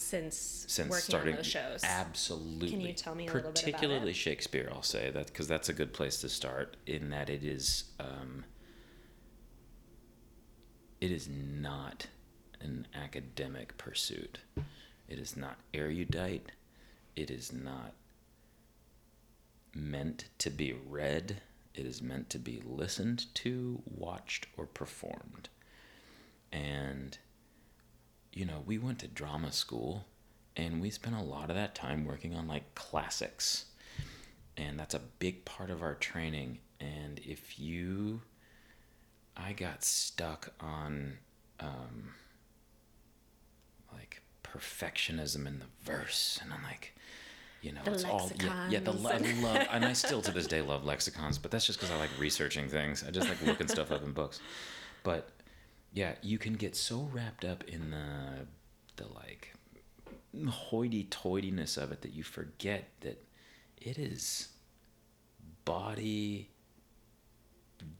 [0.00, 1.84] Since, since working starting on those shows?
[1.84, 2.70] absolutely.
[2.70, 5.68] Can you tell me a little bit about particularly shakespeare i'll say that because that's
[5.68, 8.44] a good place to start in that it is um,
[11.00, 12.06] it is not
[12.60, 14.38] an academic pursuit.
[15.08, 16.52] It is not erudite.
[17.16, 17.94] It is not
[19.74, 21.40] meant to be read.
[21.74, 25.48] It is meant to be listened to watched or performed.
[26.52, 27.16] And
[28.32, 30.06] you know, we went to drama school
[30.56, 33.66] and we spent a lot of that time working on like classics.
[34.56, 36.58] And that's a big part of our training.
[36.80, 38.20] And if you,
[39.36, 41.18] I got stuck on
[41.60, 42.14] um,
[43.92, 46.38] like perfectionism in the verse.
[46.42, 46.94] And I'm like,
[47.62, 48.80] you know, The it's all yeah, yeah.
[48.80, 51.94] The I love, and I still to this day love lexicons, but that's just because
[51.94, 53.04] I like researching things.
[53.06, 54.40] I just like looking stuff up in books.
[55.02, 55.30] But
[55.92, 58.46] yeah, you can get so wrapped up in the
[58.96, 59.54] the like
[60.48, 63.24] hoity-toityness of it that you forget that
[63.78, 64.48] it is
[65.64, 66.50] body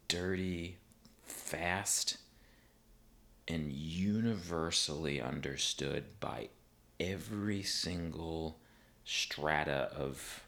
[0.08, 0.76] dirty,
[1.24, 2.18] fast,
[3.48, 6.48] and universally understood by
[6.98, 8.58] every single
[9.04, 10.44] strata of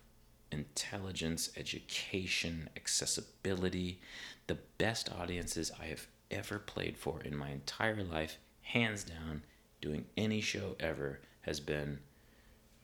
[0.50, 4.00] intelligence, education, accessibility.
[4.46, 9.42] The best audiences I have ever played for in my entire life, hands down,
[9.81, 11.99] doing any show ever, has been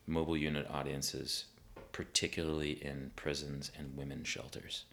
[0.07, 1.45] mobile unit audiences,
[1.91, 4.85] particularly in prisons and women's shelters.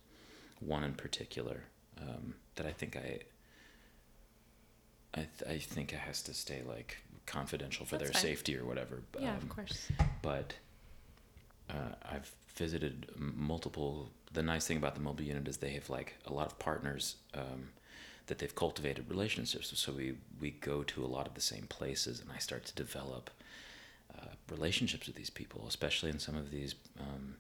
[0.61, 1.65] One in particular
[2.01, 3.21] um, that I think I.
[5.15, 8.23] I, th- I think it has to stay like confidential for That's their fine.
[8.23, 9.03] safety or whatever.
[9.19, 9.89] Yeah, um, of course.
[10.21, 10.53] but
[11.71, 14.11] uh, I've visited multiple.
[14.35, 17.17] The nice thing about the mobile unit is they have like a lot of partners
[17.35, 17.71] um,
[18.27, 19.73] that they've cultivated relationships.
[19.79, 22.75] So we we go to a lot of the same places, and I start to
[22.75, 23.31] develop
[24.17, 26.75] uh, relationships with these people, especially in some of these.
[27.01, 27.37] Um,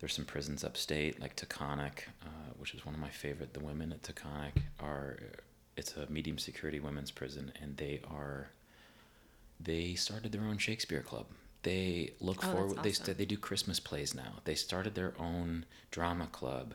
[0.00, 3.54] there's some prisons upstate, like Taconic, uh, which is one of my favorite.
[3.54, 5.18] The women at Taconic are.
[5.76, 8.50] It's a medium security women's prison, and they are
[9.60, 11.26] they started their own Shakespeare club.
[11.62, 12.82] They look Oh, forward.
[12.82, 13.06] They awesome.
[13.06, 14.34] st- they do Christmas plays now.
[14.44, 16.74] They started their own drama club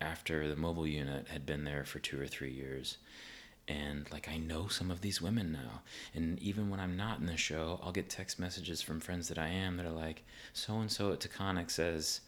[0.00, 2.98] after the mobile unit had been there for two or three years.
[3.68, 5.82] And like I know some of these women now,
[6.14, 9.38] and even when I'm not in the show, I'll get text messages from friends that
[9.38, 12.20] I am that are like, "So and so at Taconic says,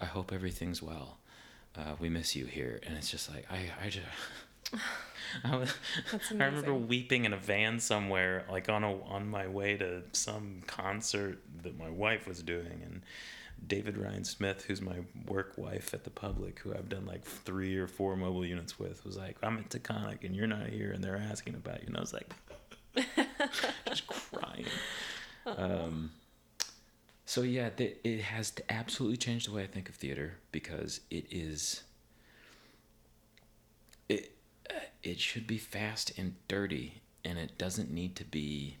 [0.00, 1.18] I hope everything's well.
[1.74, 4.06] Uh, we miss you here." And it's just like I I just.
[5.44, 5.74] I, was,
[6.30, 10.62] I remember weeping in a van somewhere, like on a on my way to some
[10.66, 13.02] concert that my wife was doing, and
[13.66, 17.76] David Ryan Smith, who's my work wife at the public, who I've done like three
[17.76, 21.02] or four mobile units with, was like, I'm at Taconic and you're not here and
[21.02, 21.88] they're asking about you.
[21.88, 22.34] And I was like,
[23.86, 24.66] just crying.
[25.46, 26.10] Um,
[27.24, 31.26] so yeah, th- it has absolutely changed the way I think of theater because it
[31.30, 31.82] is.
[34.08, 34.32] It
[34.68, 38.76] uh, it should be fast and dirty, and it doesn't need to be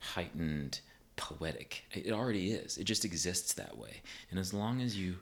[0.00, 0.80] heightened,
[1.20, 1.84] poetic.
[1.92, 2.78] It already is.
[2.78, 4.00] It just exists that way.
[4.30, 5.16] And as long as you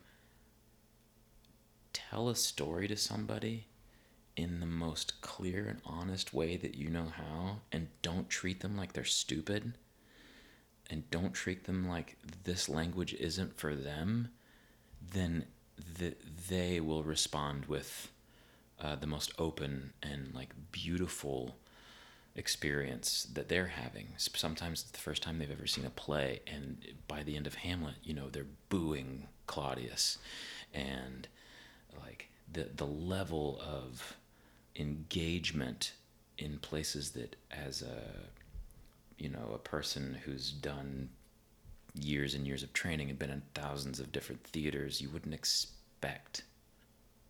[1.92, 3.66] tell a story to somebody
[4.36, 8.76] in the most clear and honest way that you know how, and don't treat them
[8.76, 9.74] like they're stupid
[10.88, 14.28] and don't treat them like this language isn't for them,
[15.12, 15.44] then
[15.98, 16.14] the,
[16.48, 18.12] they will respond with
[18.80, 21.56] uh, the most open and like beautiful
[22.38, 24.08] experience that they're having.
[24.16, 27.56] Sometimes it's the first time they've ever seen a play, and by the end of
[27.56, 30.18] Hamlet, you know, they're booing Claudius,
[30.72, 31.28] and
[32.00, 34.16] like the the level of
[34.76, 35.92] engagement
[36.38, 38.02] in places that as a
[39.18, 41.08] you know a person who's done
[41.94, 46.42] years and years of training and been in thousands of different theaters you wouldn't expect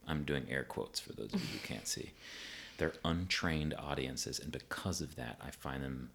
[0.06, 2.10] i'm doing air quotes for those of you who can't see
[2.78, 6.10] they're untrained audiences and because of that i find them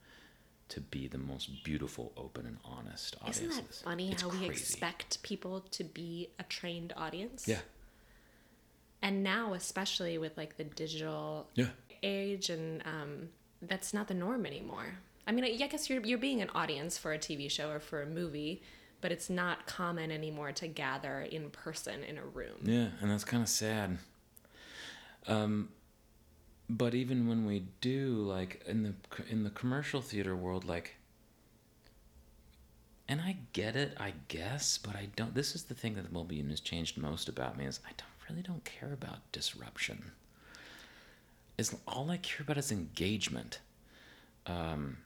[0.69, 4.37] to be the most beautiful open and honest audiences Isn't that funny It's how we
[4.39, 4.51] crazy.
[4.51, 7.47] expect people to be a trained audience?
[7.47, 7.59] yeah
[9.01, 11.67] And now, especially with like the digital Yeah.
[12.01, 13.29] age, and um,
[13.61, 14.95] that's not the norm anymore.
[15.27, 17.79] I mean, I I guess you're you're being an audience for a TV show or
[17.81, 18.61] for a movie,
[19.01, 22.59] but it's not common anymore to gather in person in a room.
[22.63, 23.97] Yeah, and that's kind of sad.
[25.27, 25.69] Um,
[26.69, 28.93] but even when we do, like in the
[29.29, 30.95] in the commercial theater world, like,
[33.07, 35.35] and I get it, I guess, but I don't.
[35.35, 37.91] This is the thing that the mobile unit has changed most about me is I
[37.97, 40.11] don't really don't care about disruption.
[41.57, 43.59] Is all I care about is engagement.
[44.47, 44.97] Um,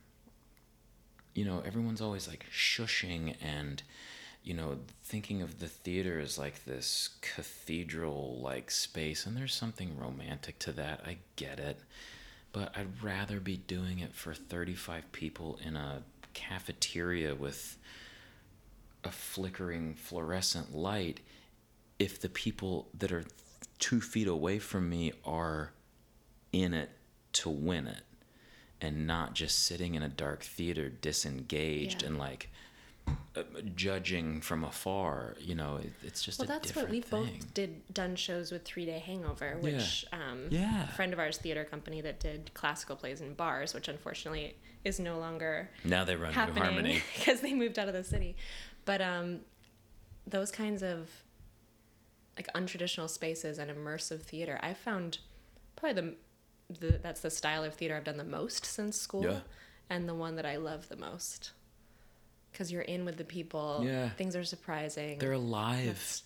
[1.33, 3.83] you know, everyone's always like shushing and,
[4.47, 9.97] you know, thinking of the theater as like this cathedral like space, and there's something
[9.97, 11.01] romantic to that.
[11.05, 11.79] I get it.
[12.53, 16.01] But I'd rather be doing it for 35 people in a
[16.33, 17.77] cafeteria with
[19.03, 21.19] a flickering fluorescent light
[21.99, 23.25] if the people that are
[23.79, 25.73] two feet away from me are
[26.53, 26.89] in it
[27.33, 28.03] to win it
[28.79, 32.07] and not just sitting in a dark theater disengaged Yeah.
[32.09, 32.49] and like
[33.75, 37.93] judging from afar you know it, it's just Well, a that's what we've both did
[37.93, 39.61] done shows with Three Day Hangover, Yeah.
[39.61, 40.85] which um, Yeah.
[40.85, 44.99] a friend of ours, theater company that did classical plays in bars, which unfortunately is
[44.99, 48.35] no longer now they run New happening harmony because they moved out of the city.
[48.85, 49.41] But um,
[50.25, 51.09] those kinds of
[52.37, 55.19] like untraditional spaces and immersive theater, I found
[55.75, 56.15] probably
[56.69, 59.39] the, the that's the style of theater I've done the most since school, Yeah.
[59.89, 61.51] and the one that I love the most.
[62.57, 64.09] Because you're in with the people, Yeah.
[64.09, 65.19] things are surprising.
[65.19, 65.85] they're alive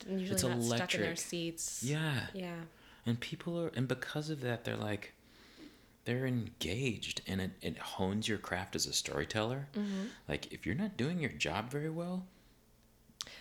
[0.10, 1.84] usually it's not electric stuck in their seats.
[1.84, 2.56] yeah Yeah.
[3.06, 5.12] and people are and because of that they're like
[6.06, 10.08] they're engaged and it, it hones your craft as a storyteller Mhm.
[10.30, 12.26] like if you're not doing your job very well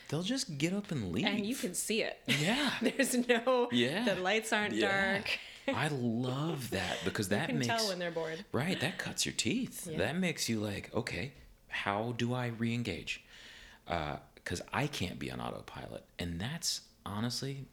[0.08, 2.18] they'll just get up and leave And you can see it.
[2.26, 2.72] Yeah.
[2.82, 3.68] There's no.
[3.70, 4.04] Yeah.
[4.04, 5.12] The lights aren't Yeah.
[5.12, 5.38] dark.
[5.68, 8.44] i love that because that You can makes tell when they're bored.
[8.50, 9.98] right that cuts your teeth Yeah.
[9.98, 11.34] that makes you like okay
[11.70, 13.24] how do i re-engage?
[13.86, 16.04] Because i can't be on autopilot.
[16.18, 17.64] And that's honestly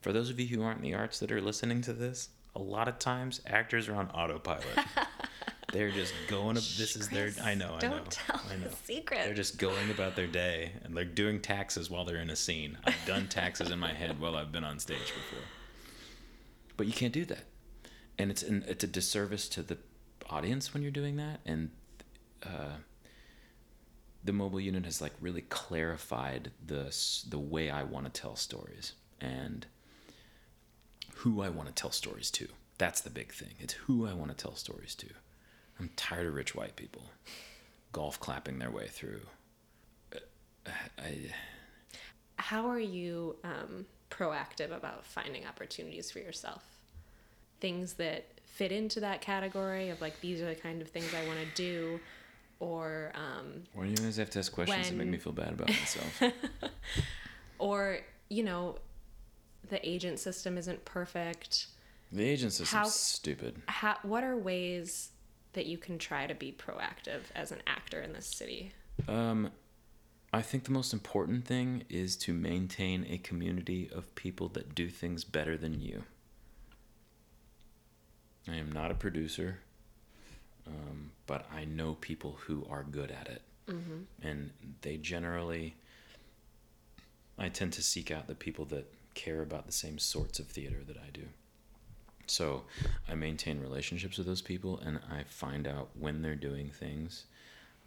[0.00, 2.58] for those of you who aren't in the arts that are listening to this a
[2.60, 4.64] lot of times actors are on autopilot.
[5.72, 8.66] They're just going to this is their i know i don't know tell i know.
[8.84, 9.20] secret.
[9.24, 12.76] they're just going about their day and they're doing taxes while they're in a scene.
[12.82, 15.44] I've done taxes in my head while i've been on stage before.
[16.76, 17.44] But you can't do that.
[18.18, 19.78] And it's an, it's a disservice to the
[20.28, 21.40] audience when you're doing that.
[21.46, 21.70] And
[22.42, 22.78] uh,
[24.24, 26.94] the mobile unit has like really clarified the
[27.28, 29.66] the way I want to tell stories and
[31.16, 32.48] who I want to tell stories to.
[32.78, 33.54] That's the big thing.
[33.58, 35.06] It's who I want to tell stories to.
[35.78, 37.02] I'm tired of rich white people
[37.92, 39.20] golf clapping their way through.
[40.14, 41.18] Uh, I,
[42.36, 46.64] How are you um, proactive about finding opportunities for yourself?
[47.60, 51.26] Things that fit into that category of like these are the kind of things I
[51.26, 52.00] want to do,
[52.60, 55.52] or um, why do you guys have to ask questions that make me feel bad
[55.54, 56.22] about myself?
[57.58, 57.98] or
[58.28, 58.76] you know,
[59.68, 61.66] the agent system isn't perfect.
[62.12, 63.60] the agent system's How- stupid.
[63.66, 65.10] How, what are ways
[65.54, 68.72] that you can try to be proactive as an actor in this city?
[69.08, 69.50] Um,
[70.32, 74.88] I think the most important thing is to maintain a community of people that do
[74.88, 76.04] things better than you.
[78.48, 79.58] I am not a producer,
[80.66, 83.42] um, but I know people who are good at it.
[83.66, 84.04] Mhm.
[84.22, 84.50] And
[84.82, 85.74] they generally,
[87.38, 90.82] I tend to seek out the people that care about the same sorts of theater
[90.86, 91.28] that I do.
[92.26, 92.64] So
[93.08, 97.24] I maintain relationships with those people and I find out when they're doing things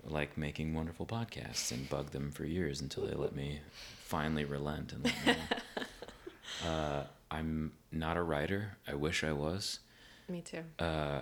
[0.05, 3.61] like making wonderful podcasts and bug them for years until they let me
[4.03, 6.69] finally relent and let me know.
[6.69, 8.77] uh, I'm not a writer.
[8.87, 9.79] I wish I was.
[10.27, 10.63] Me too.
[10.77, 11.21] Uh,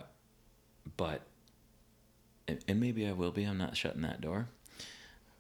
[0.98, 1.22] but,
[2.48, 3.44] and, and maybe I will be.
[3.44, 4.48] I'm not shutting that door.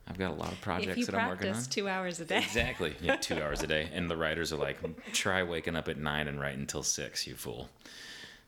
[0.08, 1.54] I've got a lot of projects that I'm working on.
[1.54, 2.39] practice two hours a day.
[2.39, 2.95] Exactly.
[3.02, 3.89] Yeah, two hours a day.
[3.93, 4.78] And the writers are like,
[5.14, 7.70] try waking up at nine and write until six, you fool.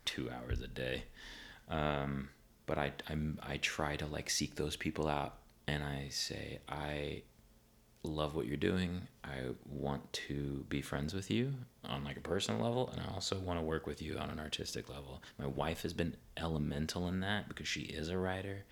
[0.05, 1.03] Two hours a day.
[1.69, 2.29] Um,
[2.65, 5.35] but I, I'm, I try to like seek those people out
[5.67, 7.21] and I say, I
[8.03, 9.07] love what you're doing.
[9.23, 11.53] I want to be friends with you
[11.85, 12.89] on like a personal level.
[12.91, 15.21] And I also want to work with you on an artistic level.
[15.39, 18.65] My wife has been elemental in that because she is a writer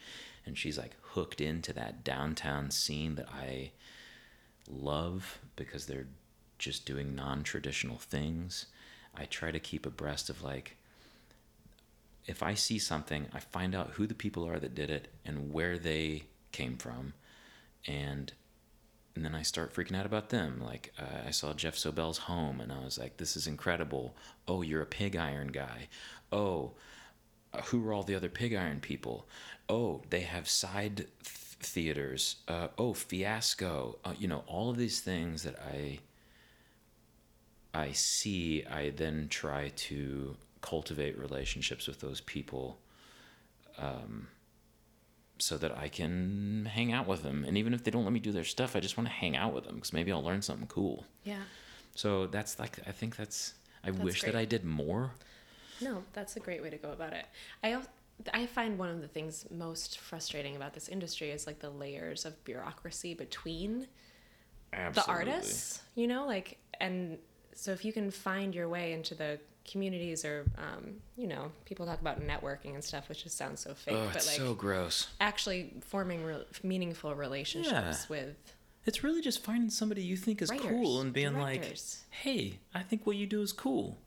[0.46, 3.72] and she's like hooked into that downtown scene that I
[4.70, 6.08] love because they're
[6.60, 8.66] just doing non-traditional things.
[9.16, 10.76] I try to keep abreast of like
[12.28, 15.52] if I see something, I find out who the people are that did it and
[15.52, 17.14] where they came from
[17.88, 18.32] and
[19.16, 20.62] and then I start freaking out about them.
[20.64, 24.16] Like uh, I saw Geoff Sobelle's home, and I was like, "This is incredible."
[24.48, 25.88] Oh, you're a pig iron guy.
[26.32, 26.72] Oh,
[27.54, 29.28] uh, who are all the other pig iron people?
[29.68, 32.38] Oh, they have side th- theaters.
[32.48, 34.00] Uh, oh, fiasco.
[34.06, 36.00] Uh, you know, all of these things that I
[37.74, 38.66] I see.
[38.66, 42.80] I then try to cultivate relationships with those people.
[43.78, 44.28] Um,
[45.42, 47.44] so that I can hang out with them.
[47.46, 49.36] And even if they don't let me do their stuff, I just want to hang
[49.36, 51.06] out with them because maybe I'll learn something cool.
[51.24, 51.42] Yeah.
[51.96, 54.36] So that's like, I think that's, I That's wish that.
[54.36, 55.12] I did more.
[55.82, 57.26] No, that's a great way to go about it.
[57.64, 57.80] I
[58.32, 62.24] I find one of the things most frustrating about this industry is like the layers
[62.26, 63.88] of bureaucracy between
[64.72, 67.18] the artists, you know, like and
[67.54, 69.40] so if you can find your way into the
[69.70, 73.74] communities or um, you know, people talk about networking and stuff, which just sounds so
[73.74, 75.08] fake, Oh, but like so gross.
[75.20, 77.96] actually forming re- meaningful relationships Yeah.
[78.10, 78.36] with
[78.86, 81.76] It's really just finding somebody you think is cool and being like,
[82.10, 84.00] hey, I think what you do is cool.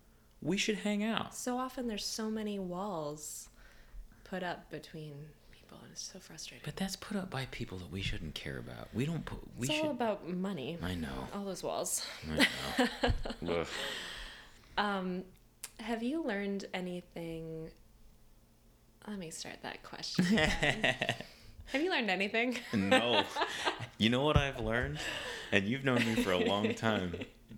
[0.42, 1.34] We should hang out.
[1.34, 3.48] so often there's so many walls
[4.24, 5.14] put up between
[5.64, 6.62] people and it's so frustrating.
[6.64, 8.88] But that's put up by people that we shouldn't care about.
[8.92, 9.84] We don't put, we it's should.
[9.84, 10.78] all about money.
[10.82, 11.28] I know.
[11.34, 12.06] All those walls.
[13.02, 13.64] I know.
[14.76, 15.22] Um,
[15.78, 17.70] have you learned anything?
[19.06, 20.24] Let me start that question.
[20.24, 22.58] have you learned anything?
[22.72, 23.22] no.
[23.98, 24.98] You know what I've learned?
[25.52, 27.14] And you've known me for a long time.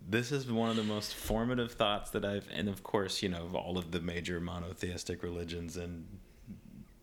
[0.07, 3.45] This is one of the most formative thoughts that I've, and of course, you know,
[3.45, 6.07] of all of the major monotheistic religions and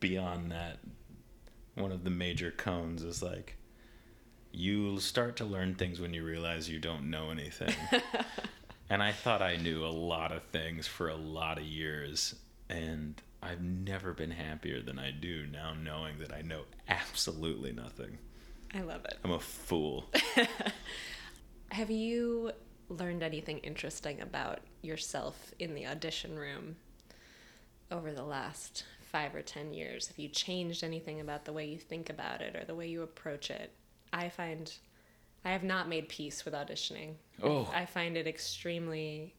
[0.04, 0.80] beyond that,
[1.76, 3.56] one of the major koans is like,
[4.52, 7.74] you start to learn things when you realize you don't know anything.
[8.90, 12.36] and I thought I knew a lot of things for a lot of years.
[12.70, 18.18] And I've never been happier than I do now knowing that I know absolutely nothing.
[18.74, 19.18] I love it.
[19.24, 20.10] I'm a fool.
[21.72, 22.52] Have you
[22.90, 26.76] learned anything interesting about yourself in the audition room
[27.90, 28.84] over the last
[29.14, 30.08] five or ten years?
[30.08, 33.04] Have you changed anything about the way you think about it or the way you
[33.04, 33.72] approach it?
[34.12, 34.70] I find
[35.46, 37.14] I have not made peace with auditioning.
[37.42, 37.72] Oh.
[37.74, 39.36] I find it extremely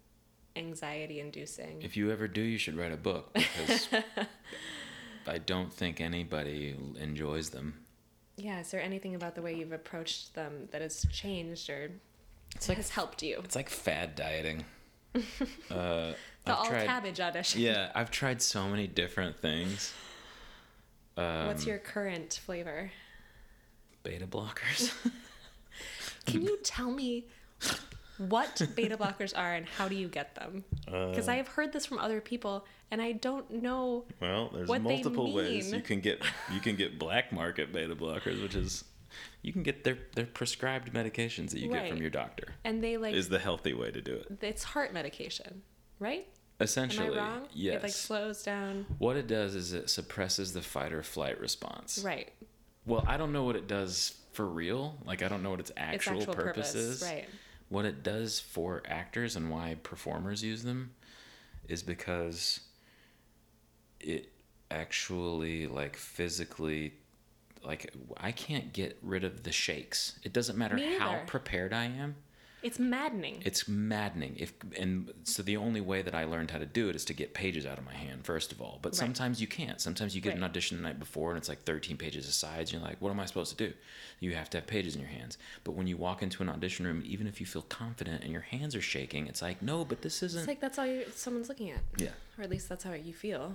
[0.56, 1.82] anxiety inducing.
[1.82, 3.88] If you ever do, you should write a book because
[5.26, 7.80] I don't think anybody enjoys them.
[8.36, 11.90] Yeah, is there anything about the way you've approached them that has changed or
[12.54, 13.40] It's like- has helped you?
[13.44, 14.64] It's like fad dieting.
[15.70, 16.12] Uh,
[16.44, 17.60] The I've all tried- cabbage audition.
[17.68, 19.92] Yeah, I've tried so many different things.
[21.16, 22.90] Um, What's your current flavor?
[24.02, 24.92] beta blockers?
[26.26, 27.26] Can you tell me
[28.18, 30.64] what beta blockers are and how do you get them?
[30.84, 34.04] Because Uh, I have heard this from other people and I don't know.
[34.20, 36.20] Well, there's multiple ways you can get
[36.52, 38.84] you can get black market beta blockers, which is
[39.42, 42.48] you can get their their prescribed medications that you get from your doctor.
[42.64, 44.38] And they like is the healthy way to do it.
[44.42, 45.62] it's heart medication,
[45.98, 46.26] right?
[46.60, 47.48] Essentially, Am I wrong?
[47.52, 47.76] yes.
[47.76, 48.86] It like slows down.
[48.98, 52.02] What it does is it suppresses the fight or flight response.
[52.04, 52.30] Right.
[52.86, 54.96] Well, I don't know what it does for real.
[55.04, 57.02] Like I don't know what its actual, actual purpose, purpose, is.
[57.02, 57.28] right.
[57.70, 60.92] What it does for actors and why performers use them
[61.66, 62.60] is because
[64.00, 64.30] it
[64.70, 66.94] actually like physically
[67.64, 70.18] like I can't get rid of the shakes.
[70.22, 72.16] It doesn't matter how prepared I am.
[72.62, 73.42] It's maddening.
[73.44, 74.36] It's maddening.
[74.38, 77.12] If and so the only way that I learned how to do it is to
[77.12, 78.78] get pages out of my hand first of all.
[78.80, 78.96] But Right.
[78.96, 79.82] sometimes you can't.
[79.82, 82.72] Sometimes you get an audition the night before and it's like 13 pages of sides.
[82.72, 83.74] And you're like, what am I supposed to do?
[84.20, 85.36] You have to have pages in your hands.
[85.62, 88.40] But when you walk into an audition room, even if you feel confident and your
[88.40, 90.38] hands are shaking, it's like, no, but this isn't.
[90.40, 91.80] it's like that's all someone's looking at.
[91.98, 92.12] Yeah.
[92.38, 93.52] Or at least that's how you feel.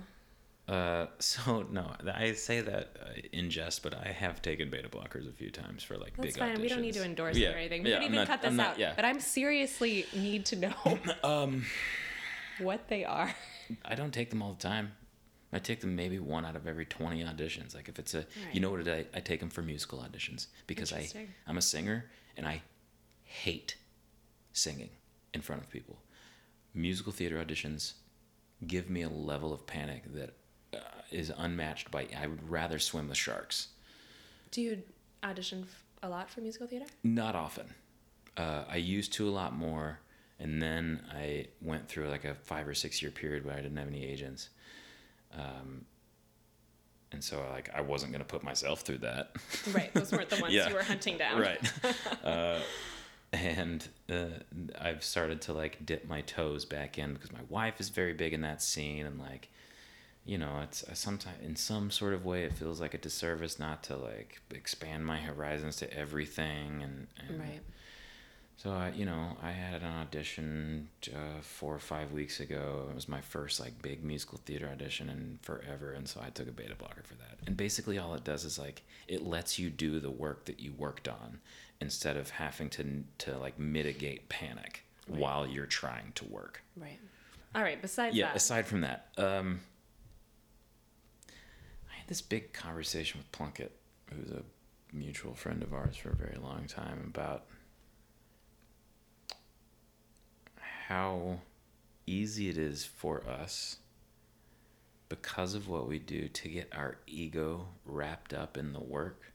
[0.70, 5.28] Uh, so no, I say that uh, in jest, but I have taken beta blockers
[5.28, 6.60] a few times for like That's big fine.
[6.60, 7.82] We don't need to endorse Yeah, it or anything.
[7.82, 8.78] We yeah, I'm even not- cut this not- out.
[8.78, 8.92] yeah.
[8.94, 11.64] But I'm seriously need to know Um,
[12.60, 13.34] what they are.
[13.84, 14.92] I don't take them all the time.
[15.52, 17.74] I take them maybe one out of every 20 auditions.
[17.74, 20.92] Like if it's a, you know what I, I take them for musical auditions because
[20.92, 21.08] I,
[21.48, 22.04] I'm a singer
[22.36, 22.62] and I
[23.24, 23.74] hate
[24.52, 24.90] singing
[25.34, 25.98] in front of people.
[26.72, 27.94] Musical theater auditions
[28.64, 30.34] give me a level of panic that
[30.74, 30.78] uh,
[31.10, 33.68] is unmatched by, I would rather swim with sharks.
[34.50, 34.82] Do you
[35.24, 35.66] audition
[36.02, 36.86] a lot for musical theater?
[37.04, 37.66] Not often.
[38.36, 39.98] Uh, I used to a lot more,
[40.38, 43.76] and then I went through like a five or six year period where I didn't
[43.76, 44.48] have any agents,
[45.36, 45.84] um,
[47.12, 49.32] and so like I wasn't gonna put myself through that.
[49.72, 49.92] Right.
[49.92, 50.68] Those weren't the ones Yeah.
[50.68, 51.40] you were hunting down.
[51.40, 51.72] right.
[52.24, 52.60] uh,
[53.32, 54.24] and uh,
[54.80, 58.32] I've started to like dip my toes back in because my wife is very big
[58.32, 59.48] in that scene, and like,
[60.30, 63.82] you know, it's sometimes in some sort of way it feels like a disservice not
[63.88, 67.60] to like expand my horizons to everything, and, and Right.
[68.56, 72.86] so I, you know, I had an audition uh, four or five weeks ago.
[72.90, 76.46] It was my first like big musical theater audition in forever, and so I took
[76.46, 77.38] a beta blocker for that.
[77.48, 80.72] And basically, all it does is like it lets you do the work that you
[80.78, 81.40] worked on
[81.80, 82.84] instead of having to
[83.18, 86.62] to like mitigate panic while you're trying to work.
[86.76, 87.00] Right.
[87.52, 87.82] All right.
[87.82, 88.26] Besides yeah.
[88.26, 89.58] that, Aside from that, um,
[92.10, 93.70] this big conversation with Plunkett,
[94.12, 94.42] who's a
[94.92, 97.44] mutual friend of ours for a very long time, about
[100.88, 101.38] how
[102.08, 103.76] easy it is for us
[105.08, 109.32] because of what we do to get our ego wrapped up in the work.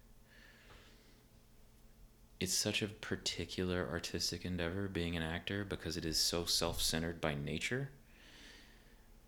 [2.42, 7.22] It's such a particular artistic endeavor being an actor because it is so self centered
[7.22, 7.92] by nature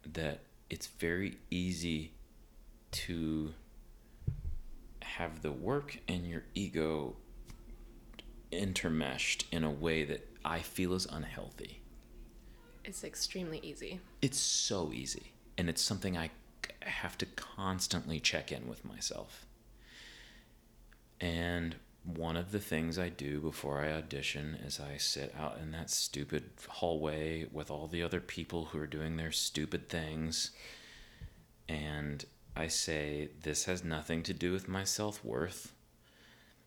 [0.05, 2.11] that it's very easy
[2.91, 3.53] to
[5.01, 7.15] have the work and your ego
[8.51, 11.81] intermeshed in a way that I feel is unhealthy.
[12.85, 13.99] it's extremely easy.
[14.21, 15.33] It's so easy.
[15.57, 16.29] And it's something I
[16.81, 19.45] have to constantly check in with myself.
[21.19, 21.75] And
[22.05, 25.89] one of the things I do before I audition is I sit out in that
[25.89, 30.51] stupid hallway with all the other people who are doing their stupid things.
[31.67, 32.23] And
[32.57, 35.73] I say, This has nothing to do with my self worth.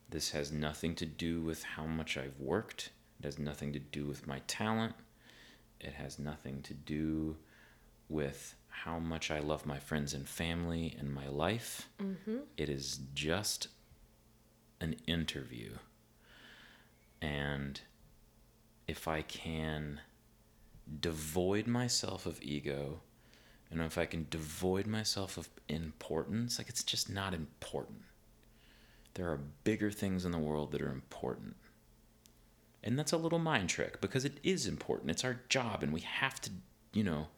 [0.09, 2.91] This has nothing to do with how much I've worked.
[3.19, 4.95] It has nothing to do with my talent.
[5.81, 7.37] It has nothing to do
[8.09, 11.89] with how much I love my friends and family and my life.
[11.99, 12.47] Mhm.
[12.57, 13.69] It is just
[14.81, 15.79] an interview.
[17.21, 17.81] And
[18.87, 20.01] if I can
[21.01, 23.03] devoid myself of ego,
[23.71, 28.01] and if I can devoid myself of importance, like it's just not important.
[29.15, 31.57] There are bigger things in the world that are important.
[32.83, 35.11] And that's a little mind trick because it is important.
[35.11, 36.51] It's our job and we have to,
[36.93, 37.29] you know,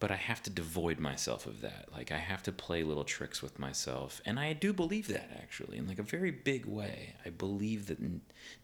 [0.00, 1.88] but I have to devoid myself of that.
[1.92, 4.20] Like I have to play little tricks with myself.
[4.24, 7.14] And I do believe that actually in like a very big way.
[7.24, 7.98] I believe that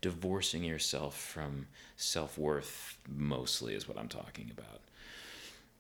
[0.00, 1.66] divorcing yourself from
[1.96, 4.80] self-worth mostly is what I'm talking about.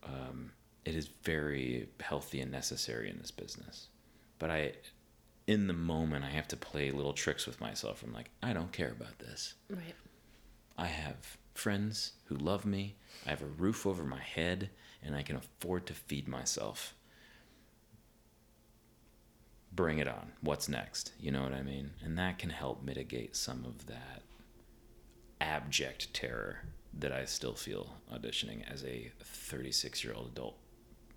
[0.04, 0.52] Um,
[0.84, 3.88] it is very healthy and necessary in this business.
[4.38, 4.72] But I
[5.46, 8.02] in the moment I have to play little tricks with myself.
[8.02, 9.54] I'm like, I don't care about this.
[9.68, 9.94] Right.
[10.78, 12.96] I have friends who love me.
[13.26, 14.70] I have a roof over my head,
[15.02, 16.94] and I can afford to feed myself.
[19.72, 20.32] Bring it on.
[20.40, 21.12] What's next?
[21.18, 21.90] You know what I mean?
[22.02, 24.22] And that can help mitigate some of that
[25.40, 26.60] abject terror
[26.98, 30.56] that I still feel auditioning as a 36 year old adult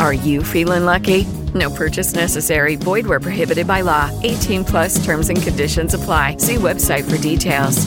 [0.00, 1.24] Are you feeling lucky?
[1.54, 2.76] No purchase necessary.
[2.76, 4.10] Void where prohibited by law.
[4.22, 6.36] 18 plus terms and conditions apply.
[6.38, 7.86] See website for details.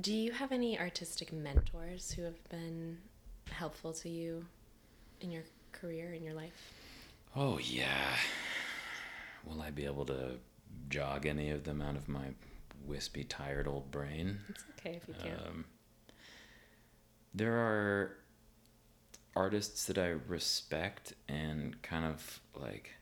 [0.00, 2.98] Do you have any artistic mentors who have been
[3.50, 4.44] helpful to you
[5.20, 6.72] in your career, in your life?
[7.36, 8.16] Oh, yeah.
[9.46, 10.32] Will I be able to
[10.88, 12.34] jog any of them out of my
[12.84, 14.38] wispy, tired old brain?
[14.48, 15.40] It's okay if you can't.
[15.46, 15.64] Um,
[17.32, 18.16] there are
[19.36, 22.92] artists that I respect and kind of like.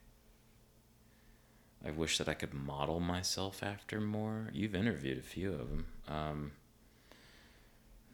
[1.85, 4.49] I wish that I could model myself after more.
[4.53, 5.87] You've interviewed a few of them.
[6.07, 6.53] Um,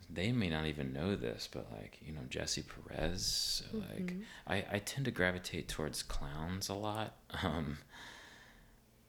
[0.09, 3.27] they may not even know this, but like you know Jesse Perez.
[3.27, 4.25] So like Mhm.
[4.47, 7.17] I, I tend to gravitate towards clowns a lot.
[7.43, 7.79] Um,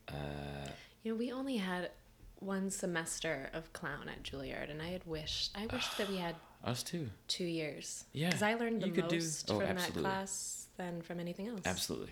[0.09, 0.67] uh,
[1.03, 1.91] You know, we only had
[2.39, 6.35] one semester of clown at Juilliard, and I had wished I wished that we had
[6.63, 7.09] us too.
[7.27, 8.05] two years.
[8.13, 10.03] Yeah, because I learned the you could do- most oh, from absolutely.
[10.03, 11.61] that class than from anything else.
[11.65, 12.11] Absolutely.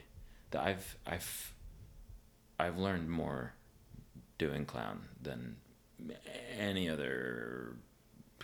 [0.51, 1.53] The, I've I've
[2.59, 3.53] I've learned more
[4.37, 5.57] doing clown than
[6.57, 7.75] any other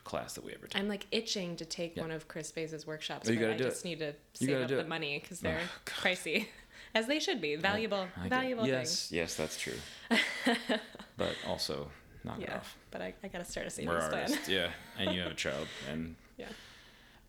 [0.04, 0.80] class that we ever took.
[0.80, 2.01] I'm like itching to take Yeah.
[2.04, 3.30] one of Chris Bayes' workshops.
[3.30, 3.88] Oh, you but gotta I do just it.
[3.89, 6.47] need to save up do the money because Oh, they're pricey,
[6.95, 7.56] as they should be.
[7.56, 9.78] Valuable, I get- valuable yes, yes, that's true.
[11.18, 11.89] but also
[12.26, 12.78] knock it yeah, off.
[12.91, 14.24] but I, I gotta start a savings We're plan.
[14.24, 16.47] artists, yeah, and you have a child, and Yeah.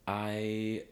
[0.06, 0.84] I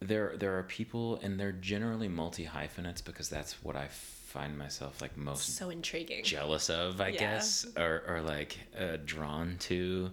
[0.00, 5.00] there there are people, and they're generally multi hyphenates because that's what I find myself
[5.00, 6.24] like most So intriguing.
[6.24, 7.18] jealous of, I Yeah.
[7.20, 10.10] guess, or or like uh, drawn to,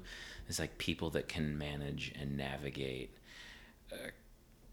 [0.47, 3.11] is like people that can manage and navigate
[3.91, 4.09] uh,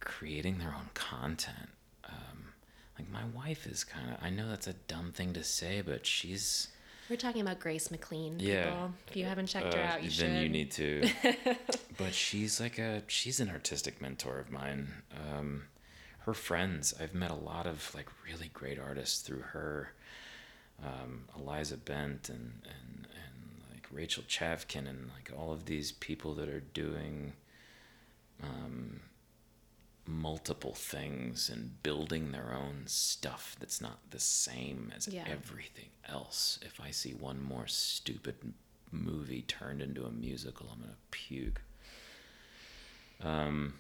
[0.01, 1.71] creating their own content.
[2.05, 2.53] Um,
[2.99, 4.17] like my wife is kind of.
[4.23, 6.69] I know that's a dumb thing to say, but she's.
[7.09, 8.39] We're talking about Grace McLean.
[8.41, 8.89] Yeah.
[9.09, 10.27] If you haven't checked her Uh, out, you should.
[10.27, 11.09] then you need to.
[11.99, 14.89] but she's like a she's an artistic mentor of mine.
[15.15, 15.65] Um,
[16.21, 19.93] her friends, I've met a lot of like really great artists through her.
[20.85, 26.35] Um, Eliza Bent and and and like Rachel Chavkin and like all of these people
[26.35, 27.33] that are doing.
[28.43, 29.01] Um,
[30.07, 35.25] multiple things and building their own stuff that's not the same as Yeah.
[35.27, 36.59] everything else.
[36.63, 38.55] If I see one more stupid
[38.93, 41.61] movie turned into a musical, I'm gonna puke.
[43.21, 43.75] Um,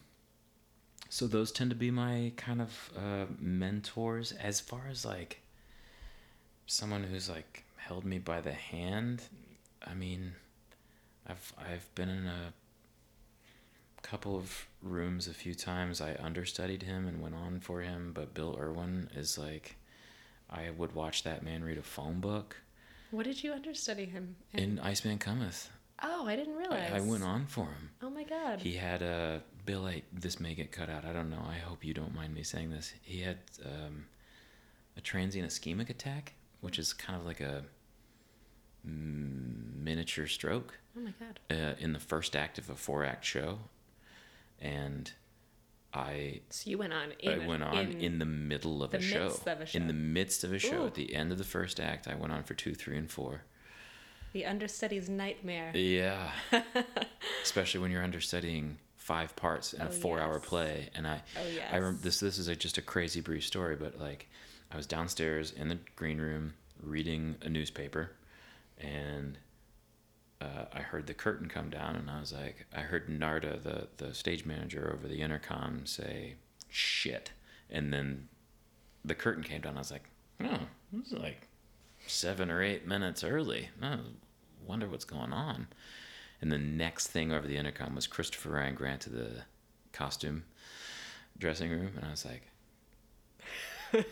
[1.08, 4.32] so those tend to be my kind of uh, mentors.
[4.32, 5.40] As far as like
[6.66, 9.22] someone who's like held me by the hand,
[9.86, 10.32] I mean,
[11.26, 12.52] I've I've been in a
[14.02, 16.00] couple of rooms a few times.
[16.00, 19.76] I understudied him and went on for him, but Bill Irwin is like,
[20.50, 22.56] I would watch that man read a phone book
[23.10, 25.68] What did you understudy him in Iceman Cometh.
[26.02, 26.92] Oh, I didn't realize.
[26.92, 27.90] I, I went on for him.
[28.02, 28.60] Oh my god.
[28.60, 29.86] He had a Bill.
[29.86, 31.04] I, this may get cut out.
[31.04, 31.44] I don't know.
[31.48, 32.92] I hope you don't mind me saying this.
[33.02, 34.06] He had um,
[34.96, 37.64] a transient ischemic attack, which is kind of like a
[38.86, 40.78] mm, miniature stroke.
[40.96, 41.40] Oh my god.
[41.50, 43.58] Uh, in the first act of a four-act show,
[44.60, 45.12] and
[45.94, 46.40] I.
[46.50, 49.02] So you went on in I went on in, in the middle of the a
[49.02, 49.26] show.
[49.46, 49.76] of a show.
[49.78, 50.86] In the midst of a show, Ooh.
[50.86, 53.42] at the end of the first act, I went on for two, three, and four.
[54.32, 55.70] The understudy's nightmare.
[55.74, 56.30] Yeah.
[57.42, 60.44] Especially when you're understudying five parts in Oh, a four-hour yes.
[60.48, 61.40] play, and I, Oh,
[61.72, 62.20] I remember this.
[62.20, 64.28] This is a, just a crazy brief story, but like,
[64.70, 68.10] I was downstairs in the green room reading a newspaper,
[68.78, 69.38] and
[70.40, 73.88] uh, I heard the curtain come down, and I was like, I heard Narda, the
[73.96, 76.34] the stage manager, over the intercom say,
[76.68, 77.32] "Shit,"
[77.70, 78.28] and then
[79.04, 79.76] the curtain came down.
[79.76, 80.10] I was like,
[80.42, 80.60] "Oh,
[80.92, 81.48] this is like
[82.06, 83.70] seven or eight minutes early.
[83.82, 84.00] Oh,
[84.66, 85.68] wonder what's going on."
[86.40, 89.30] And the next thing over the intercom was Christopher Ryan Grant to the
[89.92, 90.44] costume
[91.38, 92.42] dressing room, and I was like,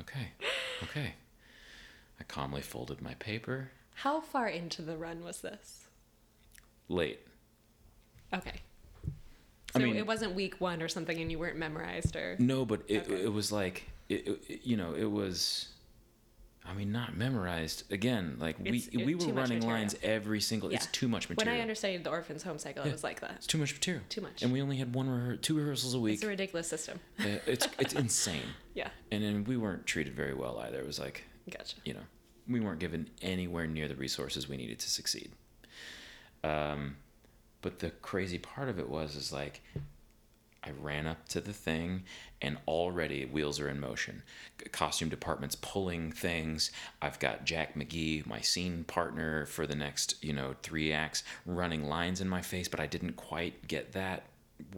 [0.00, 0.28] "Okay,
[0.82, 1.14] okay."
[2.20, 3.70] I calmly folded my paper.
[3.94, 5.86] How far into the run was this?
[6.88, 7.20] Late.
[8.32, 8.60] Okay.
[9.74, 12.36] I So mean- it wasn't week one or something, and you weren't memorized or.
[12.38, 15.68] No, but it it was like it, it- you know it was.
[16.66, 17.92] I mean, not memorized.
[17.92, 20.70] Again, like It's- we we were running lines every single.
[20.70, 20.76] Yeah.
[20.76, 21.52] It's too much material.
[21.52, 21.58] When.
[21.60, 22.88] I understudied the Orphans Home Cycle, Yeah.
[22.88, 23.32] it was like that.
[23.36, 24.02] It's too much material.
[24.08, 24.42] Too much.
[24.42, 26.14] And we only had one rehe- two rehearsals a week.
[26.14, 27.00] It's a ridiculous system.
[27.20, 28.48] Uh, it's it's insane.
[28.74, 28.88] Yeah.
[29.12, 30.78] And then we weren't treated very well either.
[30.78, 31.76] It was like, Gotcha.
[31.84, 32.04] you know,
[32.48, 35.32] we weren't given anywhere near the resources we needed to succeed.
[36.42, 36.96] Um,
[37.62, 39.62] but the crazy part of it was is like,
[40.62, 42.04] I ran up to the thing,
[42.40, 44.22] and already wheels are in motion.
[44.72, 46.70] Costume department's pulling things.
[47.02, 51.84] I've got Jack McGee, my scene partner for the next, you know, three acts, running
[51.84, 54.24] lines in my face, but I didn't quite get that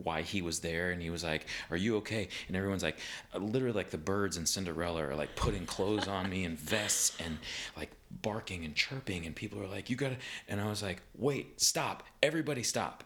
[0.02, 2.98] why he was there and he was like are you okay and everyone's like
[3.34, 7.16] uh, literally like the birds in cinderella are like putting clothes on me and vests
[7.24, 7.38] and
[7.76, 7.90] like
[8.22, 10.16] barking and chirping and people are like you gotta
[10.48, 13.04] and i was like wait stop everybody stop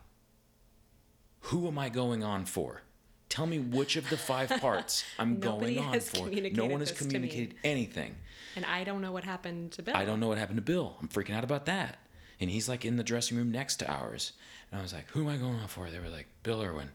[1.41, 2.83] who am i going on for
[3.29, 6.99] tell me which of the five parts i'm going on for no one has this
[6.99, 7.11] to me.
[7.11, 8.15] communicated anything
[8.57, 9.97] And I don't know what happened to Bill.
[9.97, 10.97] I don't know what happened to Bill.
[11.01, 11.99] I'm freaking out about that.
[12.41, 14.33] And he's like in the dressing room next to ours.
[14.71, 15.91] And I was like, who am I going on for?
[15.91, 16.91] They were like, Bill Irwin.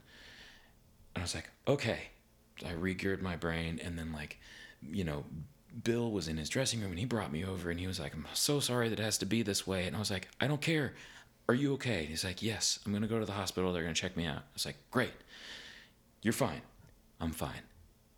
[1.14, 2.00] And I was like, okay.
[2.64, 4.38] I re-geared my brain and then like,
[4.82, 5.24] you know,
[5.84, 8.14] Bill was in his dressing room and he brought me over and he was like,
[8.14, 9.86] I'm so sorry that it has to be this way.
[9.86, 10.94] And I was like, I don't care.
[11.48, 12.00] Are you okay?
[12.00, 13.72] And he's like, yes, I'm going to go to the hospital.
[13.72, 14.38] They're going to check me out.
[14.38, 15.12] I was like, great.
[16.22, 16.62] You're fine.
[17.20, 17.62] I'm fine.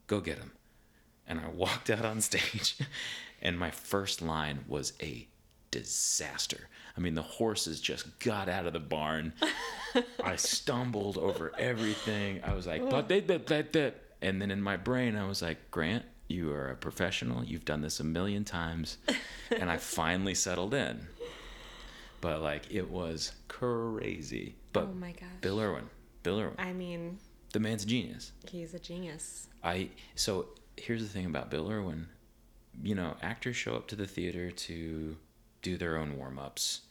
[0.07, 0.53] Go get him.
[1.27, 2.77] And I walked out on stage
[3.43, 5.27] and my first line was a
[5.81, 6.69] disaster.
[6.97, 9.33] I mean, the horses just got out of the barn.
[10.23, 12.41] I stumbled over everything.
[12.45, 14.03] I was like, but they did that, that.
[14.21, 17.45] And then in my brain, I was like, Grant, you are a professional.
[17.45, 18.99] You've done this a million times.
[19.51, 21.07] And I finally settled in.
[22.21, 24.57] But like, it was crazy.
[24.73, 25.29] But Oh my gosh.
[25.41, 25.89] Bill Irwin,
[26.25, 27.19] Bill Irwin, I mean,
[27.53, 28.33] the man's a genius.
[28.49, 29.47] he's a genius.
[29.63, 32.09] I so here's the thing about Bill Irwin.
[32.83, 35.17] You know, actors show up to the theater to
[35.63, 36.83] do their own warm ups,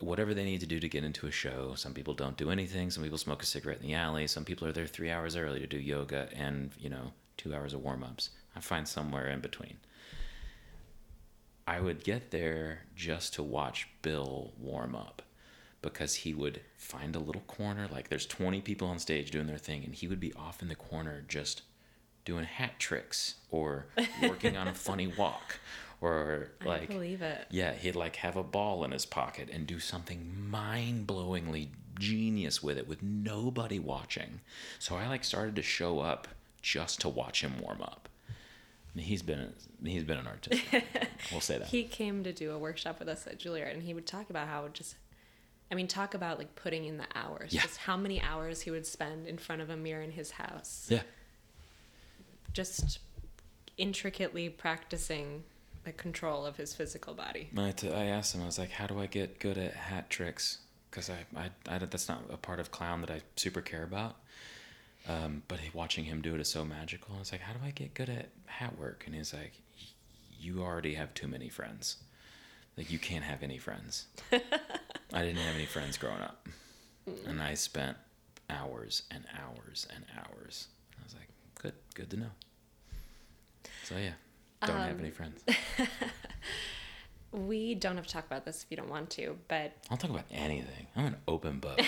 [0.00, 1.74] whatever they need to do to get into a show.
[1.74, 2.90] Some people don't do anything.
[2.90, 4.26] Some people smoke a cigarette in the alley.
[4.26, 7.74] Some people are there three hours early to do yoga and you know two hours
[7.74, 8.30] of warm ups.
[8.54, 9.78] I find somewhere in between.
[11.66, 15.22] I would get there just to watch Bill warm up
[15.82, 19.58] because he would find a little corner like there's 20 people on stage doing their
[19.58, 21.62] thing and he would be off in the corner just
[22.24, 23.86] doing hat tricks or
[24.22, 25.60] working on a funny walk
[26.00, 27.46] or like I believe it.
[27.50, 31.68] yeah he'd like have a ball in his pocket and do something mind-blowingly
[31.98, 34.40] genius with it with nobody watching
[34.78, 36.28] so i like started to show up
[36.62, 39.52] just to watch him warm up I mean, he's been
[39.84, 40.62] he's been an artist
[41.32, 43.92] we'll say that He came to do a workshop with us at Juilliard, and he
[43.94, 44.96] would talk about how just,
[45.70, 47.52] I mean, talk about like putting in the hours.
[47.52, 47.62] Yeah.
[47.62, 50.86] Just how many hours he would spend in front of a mirror in his house.
[50.88, 51.02] yeah
[52.52, 52.98] Just
[53.76, 55.44] intricately practicing
[55.88, 57.48] the control of his physical body.
[57.56, 60.10] I, t- I asked him, I was like, how do I get good at hat
[60.10, 60.58] tricks?
[60.90, 64.16] Because I, I, I, that's not a part of clown that I super care about.
[65.08, 67.14] Um, but watching him do it is so magical.
[67.16, 69.04] I was like, how do I get good at hat work?
[69.06, 69.52] And he's like,
[70.38, 71.96] you already have too many friends.
[72.76, 74.06] Like, you can't have any friends.
[74.32, 76.46] I didn't have any friends growing up.
[77.26, 77.96] And I spent
[78.50, 80.68] hours and hours and hours.
[81.00, 81.28] I was like,
[81.62, 82.30] good, good to know.
[83.84, 84.12] So, yeah,
[84.66, 85.44] don't have any Um, friends.
[87.30, 90.10] We don't have to talk about this if you don't want to, but I'll talk
[90.10, 90.86] about anything.
[90.96, 91.78] I'm an open book.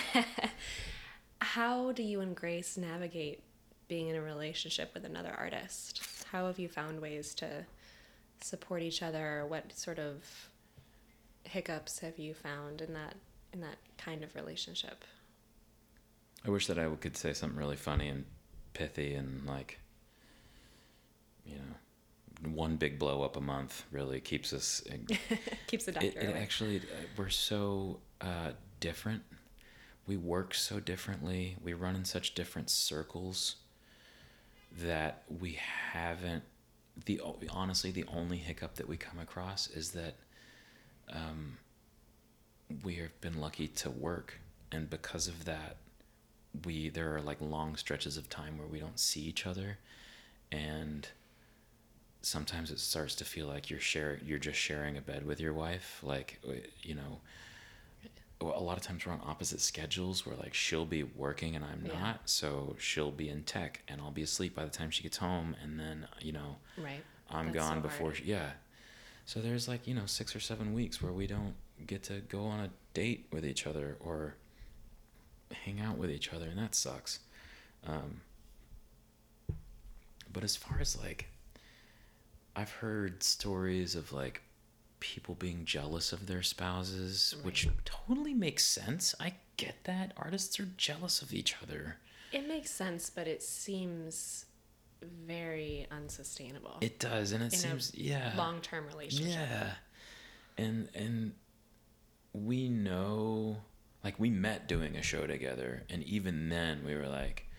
[1.40, 3.42] how do you and Grace navigate
[3.88, 6.02] being in a relationship with another artist?
[6.30, 7.64] How have you found ways to
[8.42, 9.46] support each other?
[9.48, 10.50] What sort of
[11.44, 13.14] hiccups have you found in that
[13.54, 15.04] in that kind of relationship?
[16.46, 18.26] I wish that I could say something really funny and
[18.74, 19.80] pithy and like,
[21.46, 21.74] you know,
[22.43, 24.82] one big blow up a month really keeps us.
[25.66, 26.38] Keeps the doctor it away.
[26.38, 29.22] actually, uh, we're so uh, different.
[30.07, 31.57] We work so differently.
[31.62, 33.57] We run in such different circles
[34.80, 35.59] that we
[35.93, 36.45] haven't.
[37.05, 37.20] The
[37.51, 40.16] honestly, the only hiccup that we come across is that
[41.12, 41.59] um,
[42.82, 44.38] we have been lucky to work,
[44.72, 45.76] and because of that,
[46.64, 49.78] we there are like long stretches of time where we don't see each other,
[50.51, 51.09] and
[52.22, 55.52] sometimes it starts to feel like you're sharing you're just sharing a bed with your
[55.54, 56.38] wife like
[56.82, 57.20] you know
[58.42, 61.84] a lot of times we're on opposite schedules where like she'll be working and I'm
[61.86, 61.98] Yeah.
[62.00, 65.18] not so she'll be in tech and I'll be asleep by the time she gets
[65.18, 67.04] home and then you know Right.
[67.30, 68.50] I'm That's gone so before she, yeah
[69.26, 71.54] so there's like you know 6 or 7 weeks where we don't
[71.86, 74.34] get to go on a date with each other or
[75.64, 77.20] hang out with each other and that sucks
[77.86, 78.20] um,
[80.32, 81.26] but as far as like
[82.61, 84.42] I've heard stories of like
[85.00, 89.14] people being jealous of their spouses, which totally makes sense.
[89.18, 90.12] I get that.
[90.18, 91.96] Artists are jealous of each other.
[92.32, 94.44] It makes sense, but it seems
[95.02, 96.76] very unsustainable.
[96.82, 98.34] It does, and it seems yeah.
[98.36, 99.38] long-term relationship.
[99.50, 99.70] Yeah.
[100.58, 101.32] And and
[102.34, 103.62] we know
[104.04, 107.49] like we met doing a show together and even then we were like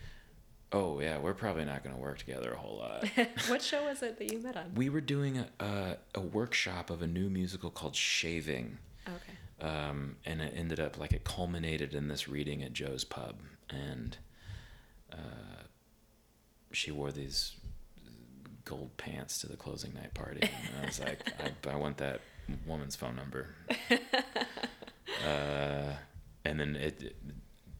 [0.72, 3.06] oh yeah, we're probably not going to work together a whole lot.
[3.48, 4.74] what show was it that you met on?
[4.76, 8.78] we were doing a, a a workshop of a new musical called Shaving.
[9.08, 9.68] Okay.
[9.68, 13.36] Um, and it ended up like it culminated in this reading at Joe's Pub,
[13.70, 14.18] and
[15.12, 15.64] uh,
[16.72, 17.56] she wore these
[18.66, 20.42] gold pants to the closing night party.
[20.42, 21.20] And I was like,
[21.68, 22.22] I, I want that
[22.66, 23.48] woman's phone number.
[25.28, 25.94] uh,
[26.46, 27.16] and then it, it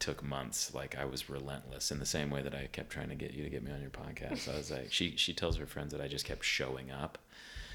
[0.02, 0.74] took months.
[0.74, 3.44] Like I was relentless in the same way that I kept trying to get you
[3.44, 4.52] to get me on your podcast.
[4.52, 7.18] I was like, she she tells her friends that I just kept showing up.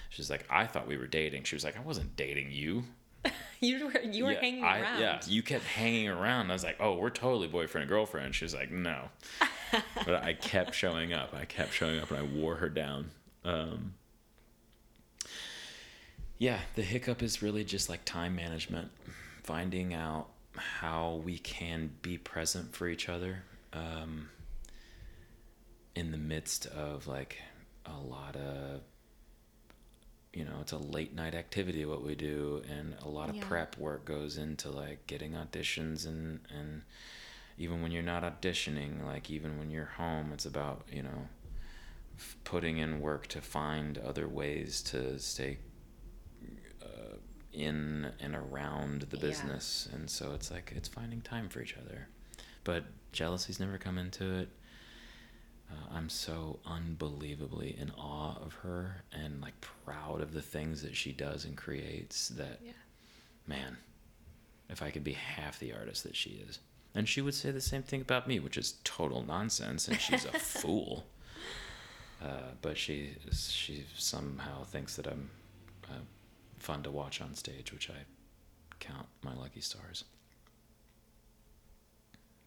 [0.09, 1.43] She's like, I thought we were dating.
[1.43, 2.84] She was like, I wasn't dating you.
[3.61, 4.99] you were you were yeah, hanging I, around.
[4.99, 6.51] Yeah, you kept hanging around.
[6.51, 8.36] I was like, oh, we're totally boyfriend and girlfriend.
[8.36, 9.03] She was like, no.
[9.95, 11.34] but I kept showing up.
[11.34, 13.11] I kept showing up, and I wore her down.
[13.45, 13.93] Um,
[16.38, 18.91] yeah, the hiccup is really just like time management,
[19.43, 23.43] finding out how we can be present for each other
[23.73, 24.29] um,
[25.95, 27.37] in the midst of like
[27.85, 28.81] a lot of
[30.33, 33.43] you know it's a late night activity what we do and a lot of Yeah.
[33.45, 36.81] prep work goes into like getting auditions and and
[37.57, 41.27] even when you're not auditioning like even when you're home it's about you know
[42.43, 45.57] putting in work to find other ways to stay
[47.57, 49.23] in and around the Yeah.
[49.23, 52.07] business and so it's like it's finding time for each other
[52.63, 54.49] but jealousy's never come into it
[55.71, 60.95] uh, I'm so unbelievably in awe of her and like proud of the things that
[60.95, 62.71] she does and creates that Yeah.
[63.47, 63.77] man
[64.69, 66.59] if I could be half the artist that she is
[66.95, 70.25] and she would say the same thing about me which is total nonsense and she's
[70.25, 71.05] a fool
[72.21, 75.29] uh, but she she somehow thinks that I'm
[75.85, 75.99] uh,
[76.59, 78.05] fun to watch on stage which I
[78.79, 80.03] count my lucky stars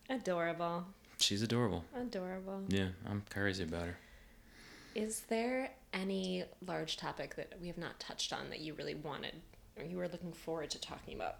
[0.08, 0.84] Adorable.
[1.18, 2.62] she's adorable Adorable.
[2.68, 3.98] yeah I'm crazy about her
[4.94, 9.34] Is there any large topic that we have not touched on that you really wanted
[9.76, 11.36] or you were looking forward to talking about?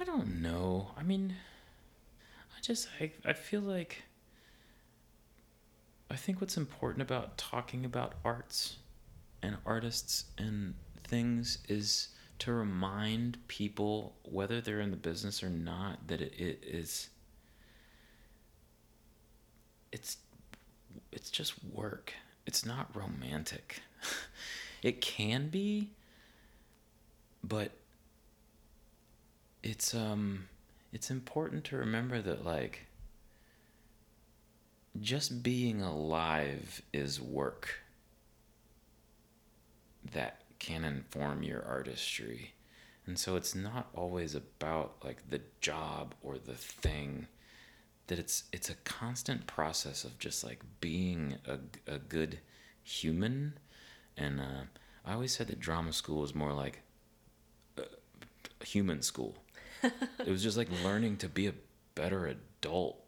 [0.00, 0.92] I don't know.
[0.96, 1.34] I mean,
[2.56, 4.02] I just I I feel like
[6.10, 8.76] I think what's important about talking about arts
[9.42, 10.74] and artists and
[11.04, 16.60] things is to remind people whether they're in the business or not that it, it
[16.62, 17.10] is
[19.92, 20.18] it's
[21.12, 22.14] it's just work.
[22.46, 23.82] It's not romantic.
[24.82, 25.90] it can be
[27.42, 27.72] but
[29.62, 30.48] it's um
[30.92, 32.86] it's important to remember that like
[35.00, 37.80] just being alive is work
[40.12, 42.52] that can inform your artistry.
[43.06, 47.26] And so it's not always about like the job or the thing
[48.06, 51.58] that it's it's a constant process of just like being a,
[51.92, 52.38] a good
[52.82, 53.54] human.
[54.16, 54.64] And uh,
[55.04, 56.82] i always said that drama school was more like
[57.78, 59.36] a human school.
[60.18, 61.54] It was just like learning to be a
[61.94, 63.02] better adult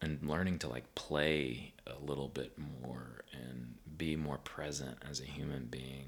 [0.00, 5.24] and learning to like play a little bit more and be more present as a
[5.24, 6.06] human being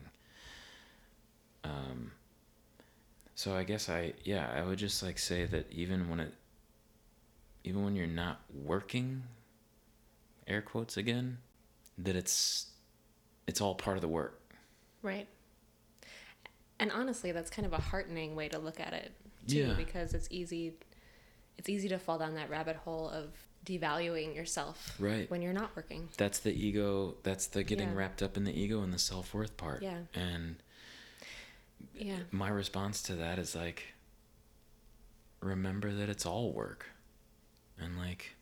[1.66, 2.10] um
[3.34, 6.32] so i guess i yeah i would just like say that even when it
[7.64, 9.22] even when you're not working
[10.46, 11.38] air quotes again
[11.98, 12.66] that it's
[13.46, 14.40] it's all part of the work
[15.02, 15.28] Right.
[16.80, 19.12] And honestly, that's kind of a heartening way to look at it
[19.46, 19.74] too Yeah.
[19.74, 20.74] because it's easy
[21.58, 23.30] it's easy to fall down that rabbit hole of
[23.64, 25.30] devaluing yourself Right.
[25.30, 26.08] when you're not working.
[26.16, 27.94] that's the ego that's the getting Yeah.
[27.96, 30.00] wrapped up in the ego and the self-worth part Yeah.
[30.14, 30.56] and
[31.94, 32.18] Yeah.
[32.30, 33.94] my response to that is like
[35.40, 36.86] remember that it's all work
[37.78, 38.36] and like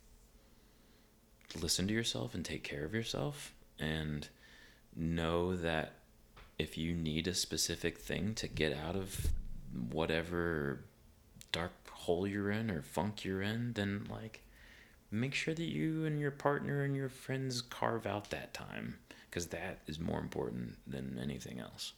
[1.61, 4.28] listen to yourself and take care of yourself and
[4.97, 5.95] know that
[6.59, 9.28] if you need a specific thing to get out of
[9.91, 10.80] whatever
[11.53, 14.43] dark hole you're in or funk you're in then like
[15.11, 18.97] make sure that you and your partner and your friends carve out that time
[19.30, 21.93] because that is more important than anything else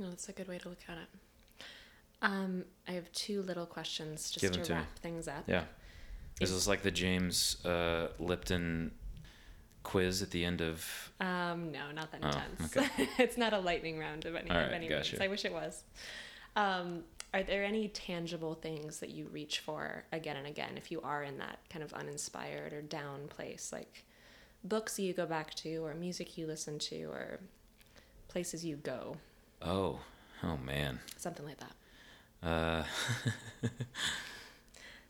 [0.00, 1.64] No, that's a good way to look at it.
[2.22, 4.78] Um, I have two little questions just Give to me.
[4.78, 5.44] wrap things up.
[5.46, 5.64] Yeah.
[6.40, 8.92] Is this like the James uh, Lipton
[9.82, 11.12] quiz at the end of?
[11.20, 12.76] Um, no, not that Oh, intense.
[12.76, 13.08] okay.
[13.18, 15.12] it's not a lightning round of any All of any gotcha.
[15.16, 15.22] means.
[15.22, 15.84] I wish it was.
[16.56, 21.00] Um, are there any tangible things that you reach for again and again if you
[21.02, 24.04] are in that kind of uninspired or down place, like
[24.64, 27.38] books you go back to, or music you listen to, or
[28.28, 29.16] places you go,
[29.62, 30.00] Oh,
[30.42, 30.98] oh man.
[31.16, 31.72] something like that?
[32.42, 32.84] Uh,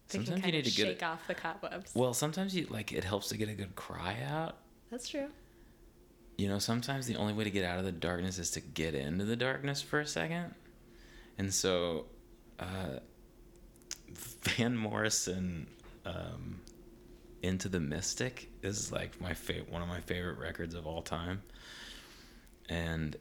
[0.09, 0.86] sometimes you need to get.
[0.86, 1.92] shake a- off the cobwebs.
[1.94, 4.57] Well, sometimes you like it helps to get a good cry out.
[4.90, 5.28] That's true.
[6.36, 8.94] You know, sometimes the only way to get out of the darkness is to get
[8.94, 10.55] into the darkness for a second.
[11.38, 12.07] And so,
[12.59, 12.98] uh,
[14.42, 15.66] Van Morrison,
[16.05, 16.61] um,
[17.42, 21.42] Into the Mystic is like my favorite, one of my favorite records of all time,
[22.68, 23.16] and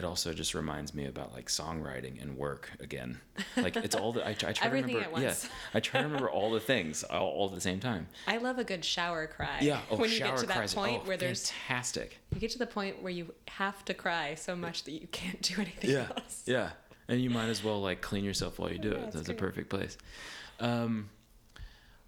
[0.00, 3.20] it also just reminds me about like songwriting and work again.
[3.54, 5.00] Like it's all the I, I try to remember.
[5.00, 5.20] at.
[5.20, 5.34] Yeah,
[5.74, 8.06] I try to remember all the things all, all at the same time.
[8.26, 9.58] I love a good shower cry.
[9.60, 9.82] Yeah.
[9.90, 12.16] Oh, when you get to that point oh, where there's fantastic.
[12.32, 15.42] you get to the point where you have to cry so much that you can't
[15.42, 16.06] do anything Yeah.
[16.16, 16.42] else.
[16.46, 16.70] Yeah.
[17.08, 19.12] And you might as well like clean yourself while you do Yeah, it.
[19.12, 19.98] That's a perfect place.
[20.60, 21.10] Um,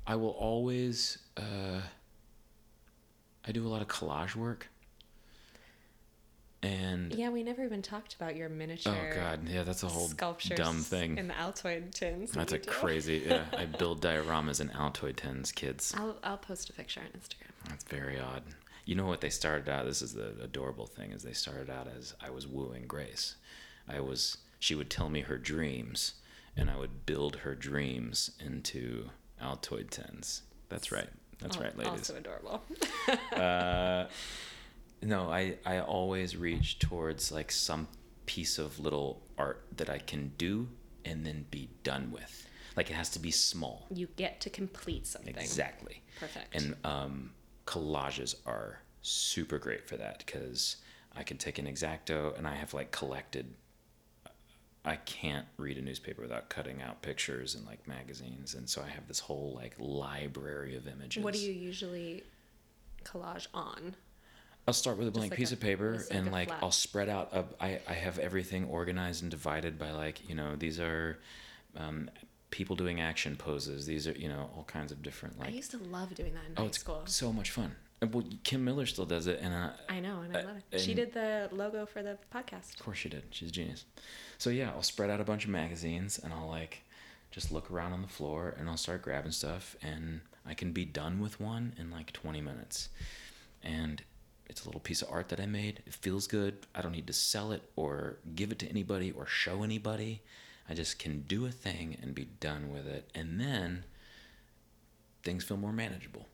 [0.07, 1.19] I will always.
[1.37, 1.83] Uh,
[3.47, 4.69] I do a lot of collage work.
[6.63, 8.95] And Yeah, we never even talked about your miniature.
[8.95, 11.19] oh god, yeah, that's a whole sculptures dumb thing.
[11.19, 12.31] in the Altoid tins.
[12.31, 12.71] That's a do.
[12.71, 13.25] crazy.
[13.27, 15.93] Yeah, I build dioramas in Altoid tins, kids.
[15.97, 17.69] I'll I'll post a picture on Instagram.
[17.69, 18.43] That's very odd.
[18.85, 19.87] You know what they started out?
[19.87, 23.35] This is the adorable thing: is they started out as I was wooing Grace.
[23.89, 24.39] I was.
[24.61, 26.15] She would tell me her dreams,
[26.57, 29.11] and I would build her dreams into
[29.43, 30.43] Altoid tins.
[30.69, 31.09] That's right.
[31.41, 31.93] That's Al- right, ladies.
[32.09, 32.63] That's also adorable.
[33.37, 34.07] uh,
[35.03, 37.89] no, I I always reach towards like some
[38.27, 40.69] piece of little art that I can do
[41.05, 42.49] and then be done with.
[42.77, 43.87] Like it has to be small.
[43.91, 45.35] you get to complete something.
[45.37, 46.03] Exactly.
[46.19, 46.55] Perfect.
[46.55, 47.33] And um,
[47.67, 50.77] collages are super great for that because
[51.15, 53.53] I can take an X-Acto and I have like collected.
[54.85, 58.89] I can't read a newspaper without cutting out pictures and like magazines, and so I
[58.89, 61.23] have this whole like library of images.
[61.23, 62.25] What do you usually
[63.05, 63.95] collage on?
[64.67, 66.71] I'll start with a blank like piece a- of paper just like and like I'll
[66.71, 67.31] spread out.
[67.33, 71.19] A, I I have everything organized and divided by like you know these are
[71.77, 72.11] um,
[72.51, 73.87] people doing action poses.
[73.87, 76.53] These are you know all kinds of different I used to love doing that in
[76.57, 77.03] oh, it's school.
[77.07, 77.75] so much fun.
[78.13, 80.81] Well, Kim Miller still does it, and uh, I know, and I love it.
[80.81, 82.75] She did the logo for the podcast.
[82.75, 83.23] Of course she did.
[83.31, 83.85] She's a genius.
[84.39, 86.83] So yeah, I'll spread out a bunch of magazines and I'll like
[87.31, 90.85] just look around on the floor and I'll start grabbing stuff and I can be
[90.85, 92.89] done with one in like 20 minutes.
[93.63, 94.03] And
[94.53, 95.83] it's a little piece of art that I made.
[95.87, 96.67] It feels good.
[96.75, 100.23] I don't need to sell it or give it to anybody or show anybody.
[100.69, 103.11] I just can do a thing and be done with it.
[103.15, 103.85] And then
[105.23, 106.29] things feel more manageable.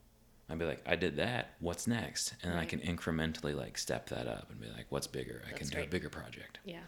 [0.50, 1.54] I'd be like, I did that.
[1.60, 2.34] What's next?
[2.42, 5.42] And then I can incrementally like step that up and be like, what's bigger?
[5.48, 6.58] I can do a bigger project.
[6.64, 6.80] Yeah.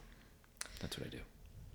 [0.81, 1.21] That's what I do.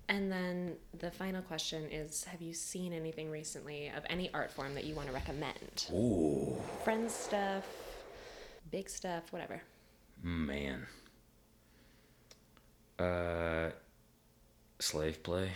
[0.08, 4.74] And then the final question is Have you seen anything recently of any art form
[4.74, 5.86] that you want to recommend?
[5.92, 7.64] Ooh, Friends stuff,
[8.70, 9.62] big stuff, whatever.
[10.22, 10.86] man.
[12.98, 13.70] Uh,
[14.78, 15.50] slave play.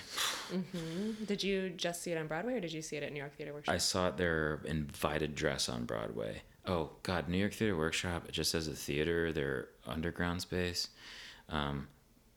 [0.50, 3.18] hmm Did you just see it on Broadway or did you see it at New
[3.18, 3.74] York Theater Workshop?
[3.74, 6.42] I saw it their invited dress on Broadway.
[6.66, 8.24] Oh God, New York Theater Workshop.
[8.28, 9.32] It just says a theater.
[9.32, 10.88] Their underground space.
[11.48, 11.88] Um,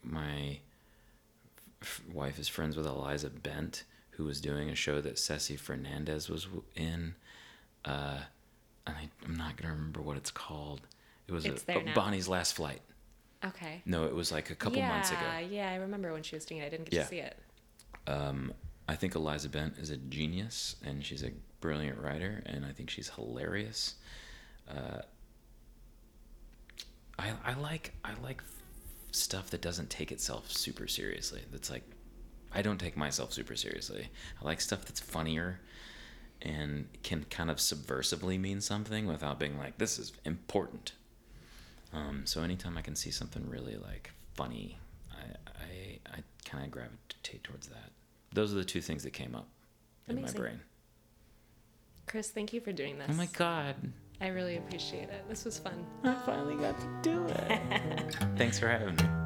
[0.02, 0.60] my
[1.82, 6.30] f- wife is friends with Eliza Bent, who was doing a show that Ceci Fernandez
[6.30, 7.16] was w- in.
[7.84, 8.22] Uh,
[8.86, 10.82] I, I'm not gonna remember what it's called.
[11.28, 11.94] It was a, oh, now.
[11.94, 12.82] Bonnie's Last Flight.
[13.46, 13.82] Okay.
[13.86, 15.20] No, it was like a couple yeah, months ago.
[15.50, 16.66] Yeah, I remember when she was doing it.
[16.66, 17.04] I didn't get Yeah.
[17.04, 17.38] to see it.
[18.08, 18.54] Um,
[18.88, 21.32] I think Eliza Bent is a genius and she's a
[21.62, 23.96] brilliant writer, and I think she's hilarious.
[24.70, 25.02] Uh,
[27.18, 28.42] I I like I like
[29.12, 31.42] stuff that doesn't take itself super seriously.
[31.52, 31.84] That's like
[32.52, 34.10] I don't take myself super seriously.
[34.42, 35.60] I like stuff that's funnier
[36.44, 40.94] and can kind of subversively mean something without being like this is important.
[41.94, 44.78] Um, so anytime I can see something really like funny,
[45.12, 47.92] I I, I kind of gravitate towards that.
[48.34, 49.48] Those are the two things that came up
[50.08, 50.60] in my brain.
[52.08, 53.08] Chris, thank you for doing this.
[53.10, 53.76] Oh my god!
[54.20, 55.28] I really appreciate it.
[55.30, 55.86] This was fun.
[56.04, 58.16] I finally got to do it.
[58.38, 59.23] Thanks for having me.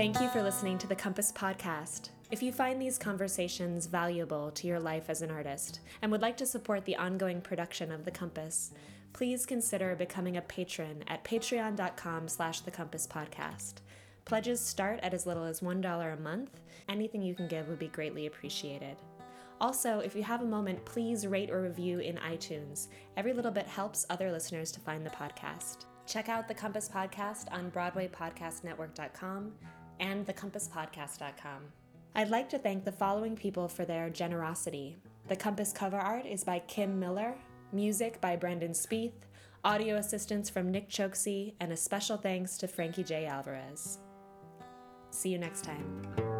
[0.00, 2.08] Thank you for listening to the Compass Podcast.
[2.30, 6.38] If you find these conversations valuable to your life as an artist and would like
[6.38, 8.72] to support the ongoing production of The Compass,
[9.12, 13.82] please consider becoming a patron at patreon.com slash the compass podcast.
[14.24, 16.60] Pledges start at as little as $1 a month.
[16.88, 18.96] Anything you can give would be greatly appreciated.
[19.60, 22.88] Also, if you have a moment, please rate or review in iTunes.
[23.18, 25.84] Every little bit helps other listeners to find the podcast.
[26.06, 29.52] Check out the Compass Podcast on BroadwayPodcastNetwork.com
[30.00, 31.62] and thecompasspodcast.com.
[32.14, 34.96] I'd like to thank the following people for their generosity.
[35.28, 37.36] The Compass cover art is by Kim Miller,
[37.72, 39.12] music by Brendan Spieth,
[39.64, 43.26] audio assistance from Nick Choksi, and a special thanks to Frankie J.
[43.26, 43.98] Alvarez.
[45.10, 46.39] See you next time.